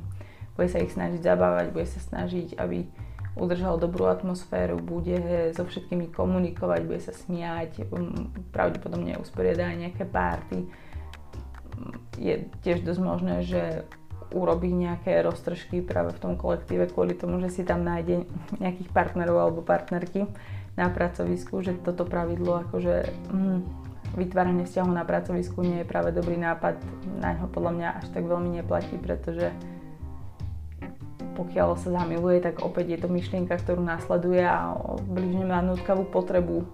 [0.53, 2.86] Bude sa ich snažiť zabávať, bude sa snažiť, aby
[3.39, 10.03] udržal dobrú atmosféru, bude so všetkými komunikovať, bude sa smiať, um, pravdepodobne usporiada aj nejaké
[10.05, 10.67] párty.
[12.19, 13.88] Je tiež dosť možné, že
[14.32, 18.25] urobí nejaké roztržky práve v tom kolektíve kvôli tomu, že si tam nájde
[18.61, 20.30] nejakých partnerov alebo partnerky
[20.77, 22.95] na pracovisku, že toto pravidlo akože
[23.34, 23.59] mm,
[24.15, 26.80] vytváranie vzťahov na pracovisku nie je práve dobrý nápad,
[27.19, 29.53] na ňo podľa mňa až tak veľmi neplatí, pretože
[31.39, 34.75] pokiaľ sa zamiluje, tak opäť je to myšlienka, ktorú následuje a
[35.07, 36.67] blížne má nutkavú potrebu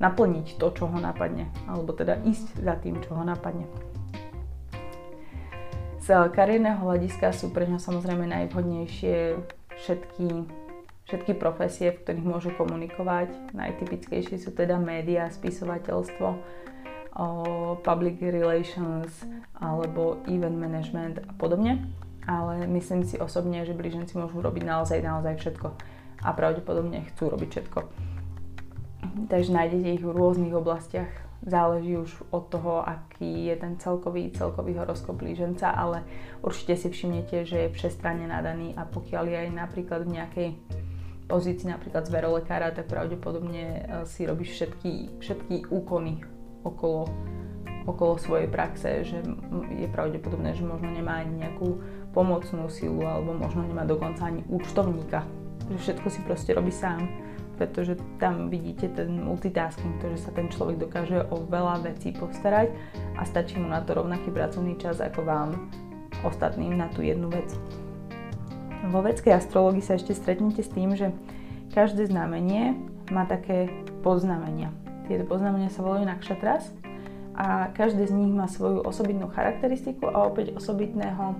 [0.00, 3.68] naplniť to, čo ho napadne, alebo teda ísť za tým, čo ho napadne.
[6.10, 9.38] Z kariérneho hľadiska sú pre ňa samozrejme najvhodnejšie
[9.78, 10.26] všetky
[11.06, 13.54] všetky profesie, v ktorých môže komunikovať.
[13.54, 16.34] Najtypickejšie sú teda média, spisovateľstvo,
[17.86, 19.06] public relations
[19.54, 21.78] alebo event management a podobne.
[22.26, 25.78] Ale myslím si osobne, že blíženci môžu robiť naozaj, naozaj všetko.
[26.26, 27.78] A pravdepodobne chcú robiť všetko.
[29.30, 31.29] Takže nájdete ich v rôznych oblastiach.
[31.40, 36.04] Záleží už od toho, aký je ten celkový, celkový horoskop blíženca, ale
[36.44, 40.48] určite si všimnete, že je všestranne nadaný a pokiaľ je aj napríklad v nejakej
[41.30, 46.20] pozícii napríklad zverolekára, tak pravdepodobne e, si robíš všetky, všetky úkony
[46.66, 47.08] okolo,
[47.86, 49.22] okolo svojej praxe, že
[49.78, 51.80] je pravdepodobné, že možno nemá ani nejakú
[52.12, 55.22] pomocnú silu alebo možno nemá dokonca ani účtovníka.
[55.70, 57.06] Že všetko si proste robí sám,
[57.60, 62.72] pretože tam vidíte ten multitasking, to, že sa ten človek dokáže o veľa vecí postarať
[63.20, 65.68] a stačí mu na to rovnaký pracovný čas ako vám
[66.24, 67.52] ostatným na tú jednu vec.
[68.88, 71.12] Vo vedskej astrológii sa ešte stretnete s tým, že
[71.76, 72.80] každé znamenie
[73.12, 73.68] má také
[74.00, 74.72] podznamenia.
[75.04, 76.72] Tieto podznamenia sa volajú nakšatras
[77.36, 81.36] a každé z nich má svoju osobitnú charakteristiku a opäť osobitného,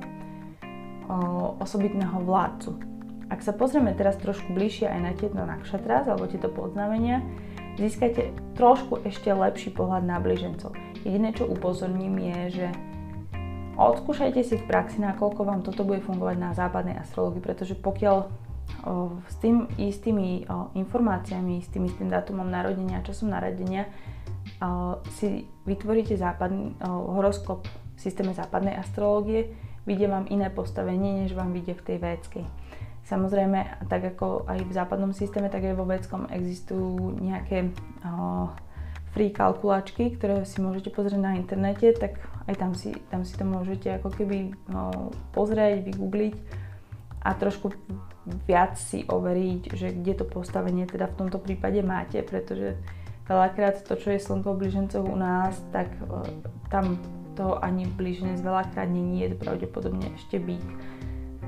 [1.09, 1.17] o,
[1.65, 2.90] osobitného vládcu.
[3.31, 7.23] Ak sa pozrieme teraz trošku bližšie aj na tieto nakšatras alebo tieto podznamenia,
[7.79, 10.75] získate trošku ešte lepší pohľad na blížencov.
[11.07, 12.67] Jediné, čo upozorním je, že
[13.81, 18.29] Odskúšajte si v praxi, nakoľko vám toto bude fungovať na západnej astrologii, pretože pokiaľ o,
[19.25, 23.89] s tým istými o, informáciami, s tým istým dátumom narodenia, časom narodenia
[24.61, 29.49] o, si vytvoríte západný, horoskop v systéme západnej astrológie,
[29.89, 32.45] vidie vám iné postavenie, než vám vidie v tej védskej.
[33.05, 37.75] Samozrejme, tak ako aj v západnom systéme, tak aj vo védskom existujú nejaké
[38.07, 38.47] o,
[39.11, 43.43] free kalkulačky, ktoré si môžete pozrieť na internete, tak aj tam si, tam si to
[43.43, 46.35] môžete ako keby no, pozrieť, vygoogliť
[47.27, 47.75] a trošku
[48.47, 52.79] viac si overiť, že kde to postavenie teda v tomto prípade máte, pretože
[53.27, 56.25] veľakrát to, čo je slnko v blížencoch u nás, tak uh,
[56.71, 56.99] tam
[57.35, 60.63] to ani blíženec veľakrát není, je to pravdepodobne ešte byť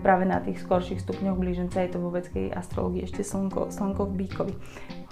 [0.02, 4.26] práve na tých skorších stupňoch blíženca je to vo vedskej astrológii ešte slnko, slnko v
[4.26, 4.54] bíkovi.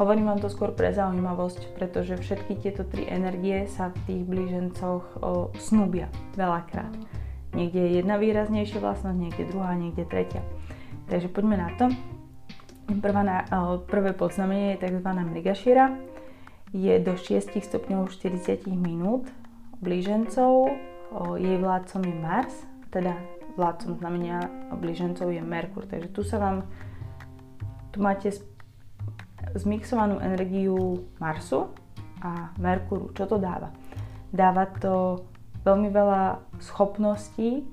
[0.03, 5.05] Hovorím vám to skôr pre zaujímavosť, pretože všetky tieto tri energie sa v tých blížencoch
[5.23, 6.91] o, snúbia veľakrát.
[7.55, 10.43] Niekde je jedna výraznejšia vlastnosť, niekde druhá, niekde tretia.
[11.07, 11.87] Takže poďme na to.
[12.99, 15.07] Prvá na, o, prvé podznamenie je tzv.
[15.07, 15.95] Mrigašira.
[16.75, 19.31] Je do 6 stupňov 40 minút
[19.79, 20.75] blížencov.
[21.11, 22.55] O, jej vládcom je Mars,
[22.95, 23.19] teda
[23.61, 24.41] vládcom znamenia
[24.73, 25.85] blížencov je Merkur.
[25.85, 26.65] Takže tu sa vám,
[27.93, 28.33] tu máte
[29.53, 31.69] zmixovanú energiu Marsu
[32.25, 33.13] a Merkuru.
[33.13, 33.73] Čo to dáva?
[34.33, 35.27] Dáva to
[35.65, 37.69] veľmi veľa schopností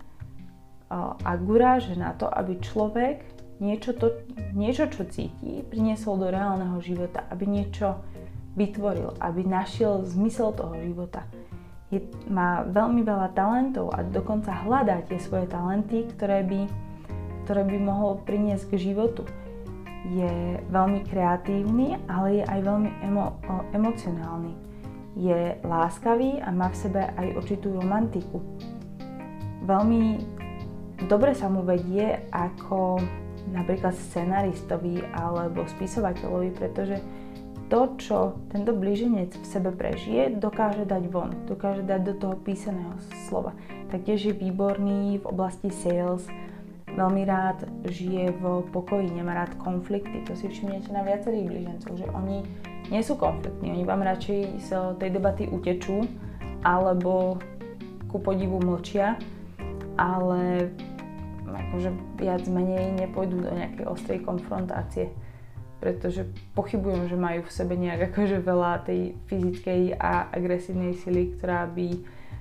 [0.91, 3.23] a guráže na to, aby človek
[3.59, 4.23] niečo, to,
[4.55, 7.99] niečo, čo cíti, priniesol do reálneho života, aby niečo
[8.57, 11.27] vytvoril, aby našiel zmysel toho života.
[11.88, 16.67] Je, má veľmi veľa talentov a dokonca hľadá tie svoje talenty, ktoré by,
[17.47, 19.23] ktoré by mohol priniesť k životu.
[20.11, 23.39] Je veľmi kreatívny, ale je aj veľmi emo,
[23.71, 24.53] emocionálny.
[25.15, 28.43] Je láskavý a má v sebe aj určitú romantiku.
[29.63, 30.21] Veľmi
[31.07, 32.99] dobre sa mu vedie ako
[33.53, 36.99] napríklad scenaristovi alebo spisovateľovi, pretože
[37.68, 42.95] to, čo tento blíženec v sebe prežije, dokáže dať von, dokáže dať do toho písaného
[43.28, 43.51] slova.
[43.91, 46.24] Taktiež je výborný v oblasti sales,
[46.95, 50.24] veľmi rád žije v pokoji, nemá rád konflikty.
[50.26, 52.47] To si všimnete na viacerých blížencov, že oni
[52.88, 56.07] nie sú konfliktní, oni vám radšej z tej debaty utečú,
[56.63, 57.38] alebo
[58.07, 59.20] ku podivu mlčia,
[59.99, 60.72] ale
[61.43, 65.11] akože viac menej nepôjdu do nejakej ostrej konfrontácie
[65.78, 66.25] pretože
[66.57, 71.88] pochybujem, že majú v sebe nejak akože veľa tej fyzickej a agresívnej sily, ktorá by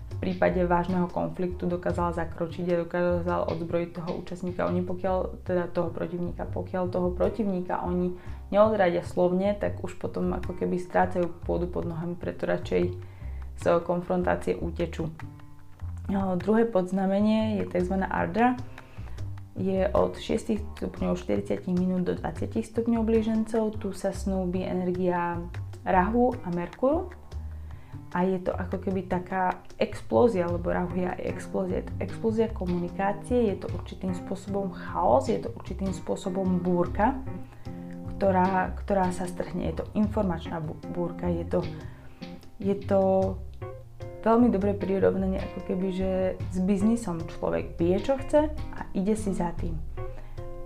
[0.07, 4.65] v prípade vážneho konfliktu dokázala zakročiť a dokázala odzbrojiť toho účastníka.
[4.65, 8.17] Oni pokiaľ, teda toho protivníka, pokiaľ toho protivníka oni
[8.49, 12.83] neodradia slovne, tak už potom ako keby strácajú pôdu pod nohami, preto radšej
[13.61, 15.11] z konfrontácie utečú.
[16.39, 17.99] Druhé podznamenie je tzv.
[17.99, 18.55] Ardra,
[19.57, 23.81] je od 6 stupňov 40 minút do 20 stupňov blížencov.
[23.81, 25.41] Tu sa snúbi energia
[25.81, 27.09] Rahu a Merkuru
[28.13, 31.77] a je to ako keby taká explózia, lebo Rahu je aj explózia.
[31.81, 37.17] Je to explózia komunikácie, je to určitým spôsobom chaos, je to určitým spôsobom búrka,
[38.17, 39.69] ktorá, ktorá sa strhne.
[39.69, 40.61] Je to informačná
[40.93, 41.61] búrka, je to,
[42.61, 43.01] je to
[44.27, 46.11] veľmi dobré prirovnanie, ako keby, že
[46.51, 49.79] s biznisom človek vie, čo chce a ide si za tým.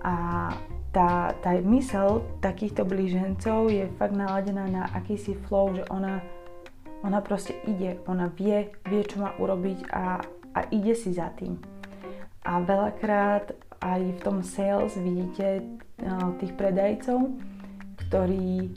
[0.01, 0.49] A
[0.97, 6.25] tá, tá mysel takýchto blížencov je fakt naladená na akýsi flow, že ona,
[7.05, 10.25] ona proste ide, ona vie, vie, čo má urobiť a,
[10.57, 11.61] a ide si za tým.
[12.49, 13.53] A veľakrát
[13.85, 15.63] aj v tom sales vidíte
[16.01, 17.37] no, tých predajcov,
[18.09, 18.73] ktorí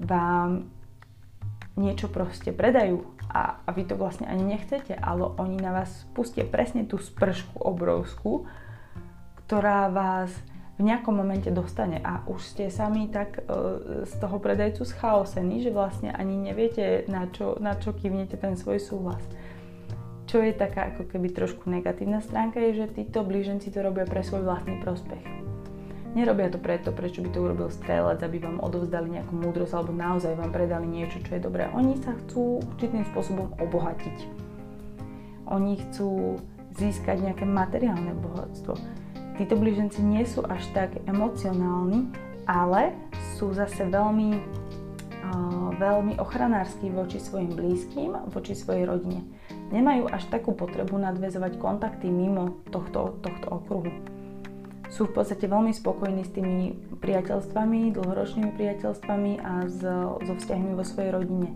[0.00, 0.72] vám
[1.76, 6.44] niečo proste predajú a, a vy to vlastne ani nechcete, ale oni na vás pustia
[6.44, 8.44] presne tú spršku obrovskú,
[9.44, 10.32] ktorá vás
[10.74, 13.40] v nejakom momente dostane a už ste sami tak e,
[14.02, 18.82] z toho predajcu schaosení, že vlastne ani neviete, na čo, na čo kývnete ten svoj
[18.82, 19.22] súhlas.
[20.26, 24.26] Čo je taká ako keby trošku negatívna stránka, je, že títo blíženci to robia pre
[24.26, 25.43] svoj vlastný prospech
[26.14, 30.38] Nerobia to preto, prečo by to urobil strelec, aby vám odovzdali nejakú múdrosť alebo naozaj
[30.38, 31.66] vám predali niečo, čo je dobré.
[31.74, 34.30] Oni sa chcú určitým spôsobom obohatiť.
[35.50, 36.38] Oni chcú
[36.78, 38.78] získať nejaké materiálne bohatstvo.
[39.34, 42.06] Títo blíženci nie sú až tak emocionálni,
[42.46, 42.94] ale
[43.34, 49.26] sú zase veľmi, uh, veľmi ochranársky voči svojim blízkym, voči svojej rodine.
[49.74, 54.13] Nemajú až takú potrebu nadvezovať kontakty mimo tohto, tohto okruhu
[54.92, 60.84] sú v podstate veľmi spokojní s tými priateľstvami, dlhoročnými priateľstvami a so, so vzťahmi vo
[60.84, 61.48] svojej rodine.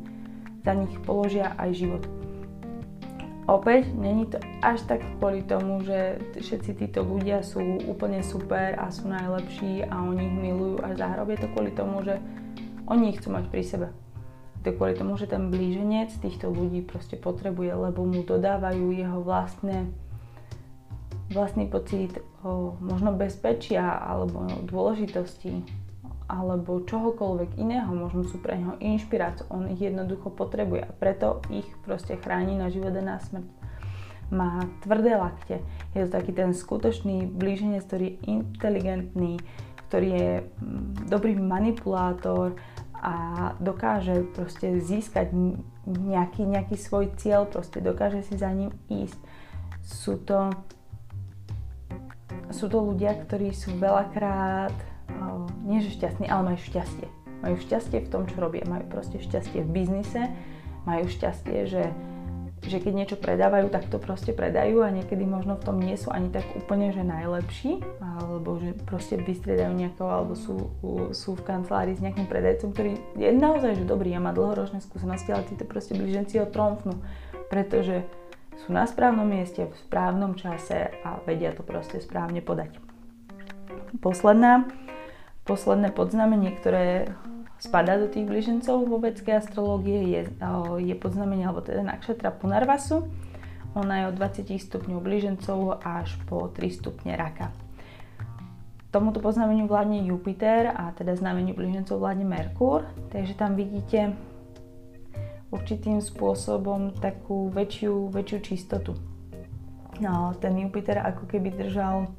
[0.64, 2.05] Za nich položia aj život.
[3.49, 8.93] Opäť, není to až tak kvôli tomu, že všetci títo ľudia sú úplne super a
[8.93, 11.24] sú najlepší a oni ich milujú až za.
[11.24, 12.20] Je to kvôli tomu, že
[12.85, 13.89] oni ich chcú mať pri sebe.
[14.68, 19.89] Je kvôli tomu, že ten blíženec týchto ľudí proste potrebuje, lebo mu dodávajú jeho vlastné
[21.29, 25.64] vlastný pocit o, možno bezpečia alebo dôležitosti
[26.29, 31.64] alebo čohokoľvek iného, možno sú pre neho inšpiráciou, on ich jednoducho potrebuje a preto ich
[31.89, 33.49] proste chráni na život a na smrť.
[34.29, 35.64] Má tvrdé lakte,
[35.97, 39.41] je to taký ten skutočný blíženec, ktorý je inteligentný,
[39.89, 42.61] ktorý je mm, dobrý manipulátor
[42.93, 43.14] a
[43.57, 45.33] dokáže proste získať
[45.89, 49.16] nejaký, nejaký svoj cieľ, proste dokáže si za ním ísť.
[49.81, 50.53] Sú to
[52.51, 54.74] sú to ľudia, ktorí sú veľakrát,
[55.64, 57.09] nie že šťastní, ale majú šťastie.
[57.45, 58.66] Majú šťastie v tom, čo robia.
[58.66, 60.32] Majú proste šťastie v biznise,
[60.89, 61.84] majú šťastie, že,
[62.64, 66.11] že keď niečo predávajú, tak to proste predajú a niekedy možno v tom nie sú
[66.11, 70.72] ani tak úplne, že najlepší, alebo že proste vystriedajú nejakého, alebo sú,
[71.14, 75.30] sú v kancelárii s nejakým predajcom, ktorý je naozaj že dobrý a má dlhoročné skúsenosti,
[75.30, 76.99] ale títo proste blíženci ho tromfnú,
[77.53, 78.03] pretože
[78.69, 82.77] sú na správnom mieste, v správnom čase a vedia to proste správne podať.
[84.05, 84.69] Posledná,
[85.49, 87.09] posledné podznamenie, ktoré
[87.57, 90.21] spadá do tých blížencov vo vedskej astrológie je,
[90.85, 93.09] je podznamenie, alebo teda nakšatra Punarvasu.
[93.73, 97.49] Ona je od 20 stupňov blížencov až po 3 stupne raka.
[98.93, 104.12] Tomuto poznameniu vládne Jupiter a teda znameniu blížencov vládne Merkúr, takže tam vidíte
[105.49, 108.93] určitým spôsobom takú väčšiu, väčšiu čistotu.
[109.99, 112.13] No, ten Jupiter ako keby držal,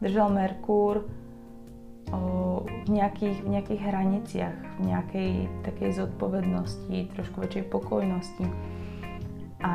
[0.00, 1.04] držal Merkúr
[2.14, 5.30] o, v, nejakých, v nejakých hraniciach, v nejakej
[5.66, 8.46] takej zodpovednosti, trošku väčšej pokojnosti.
[9.60, 9.74] A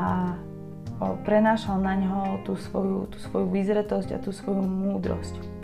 [0.98, 5.62] o, prenášal na ňo tú svoju, tú svoju vyzretosť a tú svoju múdrosť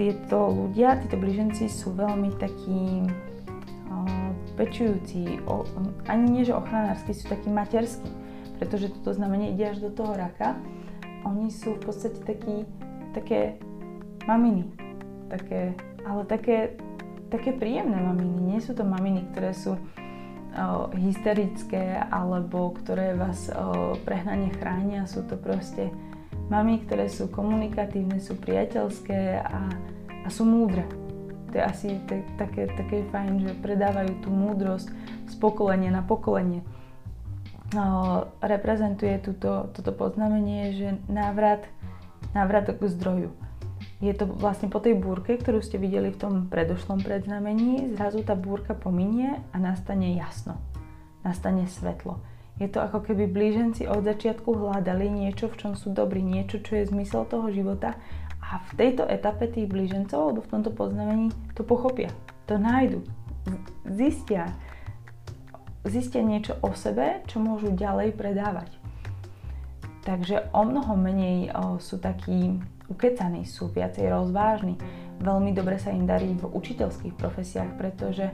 [0.00, 3.04] tieto ľudia, títo blíženci sú veľmi takí
[4.60, 5.64] pečujúci, o,
[6.04, 8.12] ani nie že ochranársky, sú takí materskí,
[8.60, 10.60] pretože toto znamenie ide až do toho raka.
[11.24, 12.68] Oni sú v podstate takí,
[13.16, 13.56] také
[14.28, 14.68] maminy,
[15.32, 15.72] také,
[16.04, 16.76] ale také,
[17.32, 18.52] také príjemné maminy.
[18.52, 19.80] Nie sú to maminy, ktoré sú o,
[20.92, 25.08] hysterické alebo ktoré vás o, prehnane chránia.
[25.08, 25.88] Sú to proste
[26.50, 29.70] Mami, ktoré sú komunikatívne, sú priateľské a,
[30.26, 30.82] a sú múdre.
[31.50, 34.88] To je asi t- také, také fajn, že predávajú tú múdrosť
[35.26, 36.62] z pokolenia na pokolenie.
[37.70, 41.66] No, reprezentuje túto, toto poznamenie, že návrat,
[42.34, 43.30] návrat k zdroju.
[44.00, 48.32] Je to vlastne po tej búrke, ktorú ste videli v tom predošlom predznamení, zrazu tá
[48.32, 50.56] búrka pominie a nastane jasno.
[51.20, 52.18] Nastane svetlo.
[52.60, 56.76] Je to ako keby blíženci od začiatku hľadali niečo, v čom sú dobrí, niečo, čo
[56.76, 57.96] je zmysel toho života
[58.50, 62.10] a v tejto etape tých blížencov, alebo v tomto poznamení, to pochopia,
[62.50, 63.06] to nájdu,
[63.86, 64.50] zistia,
[65.86, 68.74] zistia niečo o sebe, čo môžu ďalej predávať.
[70.02, 72.58] Takže o mnoho menej o, sú takí
[72.90, 74.74] ukecaní, sú viacej rozvážni.
[75.22, 78.32] Veľmi dobre sa im darí v učiteľských profesiách, pretože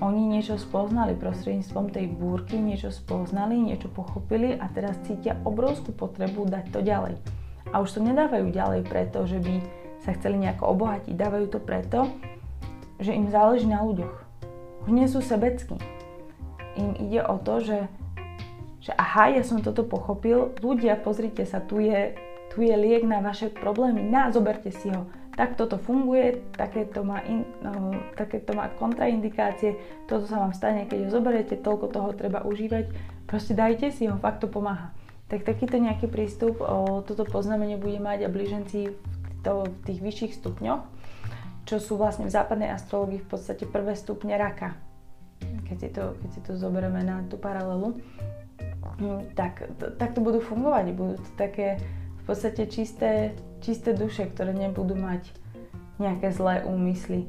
[0.00, 6.46] oni niečo spoznali prostredníctvom tej búrky, niečo spoznali, niečo pochopili a teraz cítia obrovskú potrebu
[6.48, 7.43] dať to ďalej.
[7.74, 9.58] A už to nedávajú ďalej preto, že by
[10.06, 11.10] sa chceli nejako obohatiť.
[11.18, 12.06] Dávajú to preto,
[13.02, 14.14] že im záleží na ľuďoch.
[14.86, 15.74] Už nie sú sebeckí.
[16.78, 17.78] Im ide o to, že,
[18.78, 22.14] že aha, ja som toto pochopil, ľudia, pozrite sa, tu je,
[22.54, 27.18] tu je liek na vaše problémy, na, zoberte si ho tak toto funguje, takéto má,
[27.26, 29.74] in, no, takéto má kontraindikácie,
[30.06, 32.86] toto sa vám stane, keď ho zoberiete, toľko toho treba užívať,
[33.26, 34.94] proste dajte si ho, fakt to pomáha.
[35.34, 38.96] Tak takýto nejaký prístup o, toto poznamenie bude mať a blíženci v,
[39.42, 40.86] to, tých vyšších stupňoch,
[41.66, 44.78] čo sú vlastne v západnej astrologii v podstate prvé stupne raka.
[45.66, 47.98] Keď si to, keď si to zoberieme na tú paralelu,
[49.02, 49.66] hm, tak,
[49.98, 51.82] tak to budú fungovať, budú to také
[52.22, 55.34] v podstate čisté, čisté duše, ktoré nebudú mať
[55.98, 57.26] nejaké zlé úmysly,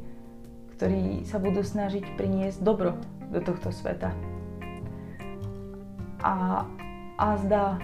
[0.77, 3.01] ktorí sa budú snažiť priniesť dobro
[3.33, 4.13] do tohto sveta.
[6.21, 6.63] A,
[7.17, 7.81] a zdá,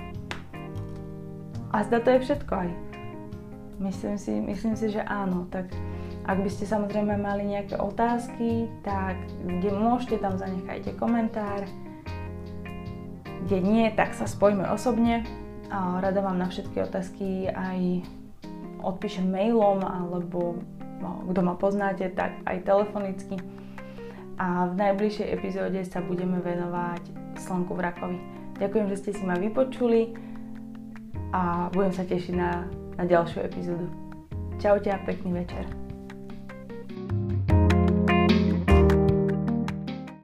[1.71, 2.69] a zdá to je všetko aj.
[3.81, 5.49] Myslím si, myslím si, že áno.
[5.49, 5.71] Tak
[6.27, 11.65] ak by ste samozrejme mali nejaké otázky, tak kde môžete, tam zanechajte komentár.
[13.47, 15.25] Kde nie, tak sa spojme osobne
[15.71, 18.05] a rada vám na všetky otázky aj
[18.85, 20.61] odpíšem mailom alebo
[21.01, 23.39] no, kto ma poznáte, tak aj telefonicky.
[24.37, 27.01] A v najbližšej epizóde sa budeme venovať
[27.39, 28.17] slnku v rakovi.
[28.61, 30.30] Ďakujem, že ste si ma vypočuli
[31.31, 32.67] a budem sa tešiť na,
[32.99, 33.87] na ďalšiu epizódu.
[34.61, 35.80] Čaute a pekný večer.